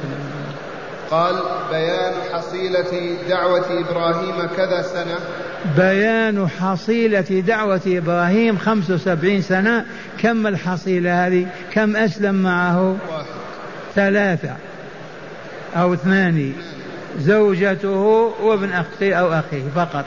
قال 1.10 1.34
بيان 1.70 2.12
حصيلة 2.32 3.16
دعوة 3.28 3.64
إبراهيم 3.70 4.48
كذا 4.56 4.82
سنة. 4.82 5.18
بيان 5.76 6.48
حصيلة 6.48 7.42
دعوة 7.46 7.80
إبراهيم 7.86 8.58
خمس 8.58 8.90
وسبعين 8.90 9.42
سنة. 9.42 9.84
كم 10.22 10.46
الحصيلة 10.46 11.26
هذه؟ 11.26 11.46
كم 11.72 11.96
أسلم 11.96 12.34
معه؟ 12.34 12.88
واحد. 12.90 13.24
ثلاثة 13.94 14.56
أو 15.76 15.94
اثنان. 15.94 16.52
زوجته 17.18 18.32
وابن 18.42 18.72
أخته 18.72 19.14
أو 19.14 19.32
أخيه 19.32 19.62
فقط. 19.74 20.04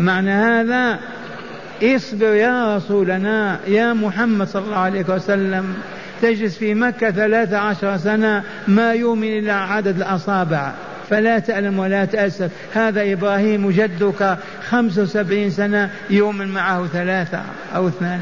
معنى 0.00 0.30
هذا 0.30 0.98
اصبر 1.82 2.34
يا 2.34 2.76
رسولنا 2.76 3.58
يا 3.66 3.92
محمد 3.92 4.48
صلى 4.48 4.64
الله 4.64 4.76
عليه 4.76 5.04
وسلم. 5.08 5.74
تجلس 6.22 6.58
في 6.58 6.74
مكة 6.74 7.10
ثلاث 7.10 7.52
عشر 7.52 7.96
سنة 7.96 8.42
ما 8.68 8.92
يؤمن 8.92 9.38
إلا 9.38 9.54
عدد 9.54 9.96
الأصابع. 9.96 10.72
فلا 11.10 11.38
تألم 11.38 11.78
ولا 11.78 12.04
تأسف 12.04 12.50
هذا 12.74 13.12
إبراهيم 13.12 13.70
جدك 13.70 14.38
خمس 14.68 14.98
وسبعين 14.98 15.50
سنة 15.50 15.90
يؤمن 16.10 16.48
معه 16.48 16.86
ثلاثة 16.86 17.42
أو 17.76 17.88
اثنان 17.88 18.20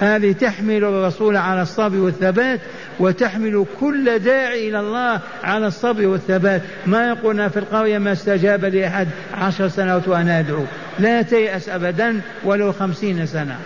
هذه 0.00 0.32
تحمل 0.32 0.84
الرسول 0.84 1.36
على 1.36 1.62
الصبر 1.62 1.96
والثبات 1.96 2.60
وتحمل 3.00 3.66
كل 3.80 4.18
داعي 4.18 4.68
إلى 4.68 4.80
الله 4.80 5.20
على 5.44 5.66
الصبر 5.66 6.06
والثبات. 6.06 6.62
ما 6.86 7.08
يقولنا 7.08 7.48
في 7.48 7.58
القرية 7.58 7.98
ما 7.98 8.12
استجاب 8.12 8.64
لأحد 8.64 9.08
عشر 9.34 9.68
سنوات 9.68 10.08
وأنا 10.08 10.38
أدعو. 10.38 10.64
لا 11.00 11.22
تيأس 11.22 11.68
أبدا 11.68 12.20
ولو 12.44 12.72
خمسين 12.72 13.26
سنة. 13.26 13.56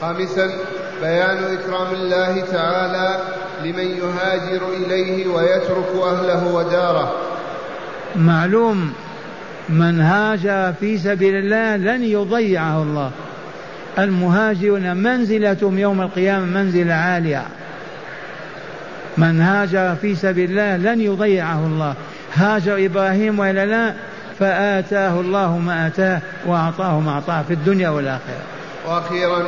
خامسا 0.00 0.50
بيان 1.02 1.44
إكرام 1.44 1.94
الله 1.94 2.40
تعالى 2.40 3.20
لمن 3.64 3.96
يهاجر 3.96 4.68
إليه 4.76 5.26
ويترك 5.26 5.88
أهله 6.02 6.54
وداره. 6.54 7.16
معلوم 8.16 8.92
من 9.68 10.00
هاجر 10.00 10.72
في 10.80 10.98
سبيل 10.98 11.34
الله 11.34 11.76
لن 11.76 12.04
يضيعه 12.04 12.82
الله. 12.82 13.10
المهاجرون 13.98 14.96
منزلتهم 14.96 15.78
يوم 15.78 16.02
القيامة 16.02 16.46
منزلة 16.46 16.94
عالية. 16.94 17.42
من 19.16 19.40
هاجر 19.40 19.94
في 19.94 20.14
سبيل 20.14 20.50
الله 20.50 20.76
لن 20.76 21.00
يضيعه 21.00 21.66
الله. 21.66 21.94
هاجر 22.34 22.86
إبراهيم 22.86 23.38
وإلا 23.38 23.66
لا 23.66 23.94
فآتاه 24.38 25.20
الله 25.20 25.58
ما 25.58 25.86
آتاه 25.86 26.20
وأعطاه 26.46 27.00
ما 27.00 27.10
أعطاه 27.10 27.42
في 27.42 27.54
الدنيا 27.54 27.88
والآخرة. 27.88 28.42
وأخيرا 28.88 29.42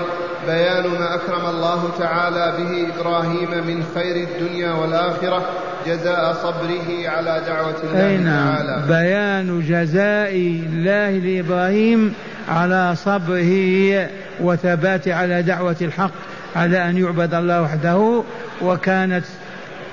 بيان 0.46 0.86
ما 0.86 1.14
أكرم 1.14 1.46
الله 1.46 1.90
تعالى 1.98 2.54
به 2.58 2.94
إبراهيم 2.94 3.66
من 3.66 3.84
خير 3.94 4.28
الدنيا 4.28 4.72
والآخرة 4.72 5.42
جزاء 5.86 6.32
صبره 6.32 7.08
على 7.08 7.42
دعوة 7.46 7.74
الله 7.84 8.06
أي 8.08 8.16
نعم. 8.16 8.54
تعالى. 8.54 8.84
بيان 8.88 9.60
جزاء 9.68 10.36
الله 10.66 11.10
لإبراهيم 11.10 12.14
على 12.48 12.94
صبره 12.96 14.08
وثبات 14.40 15.08
على 15.08 15.42
دعوة 15.42 15.76
الحق 15.80 16.10
على 16.56 16.90
أن 16.90 16.96
يعبد 16.98 17.34
الله 17.34 17.62
وحده 17.62 18.22
وكانت 18.62 19.24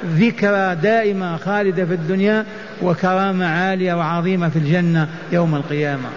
ذكرى 0.05 0.75
دائمة 0.75 1.37
خالدة 1.37 1.85
في 1.85 1.93
الدنيا 1.93 2.45
وكرامة 2.81 3.45
عالية 3.45 3.93
وعظيمة 3.93 4.49
في 4.49 4.59
الجنة 4.59 5.07
يوم 5.31 5.55
القيامة. 5.55 6.09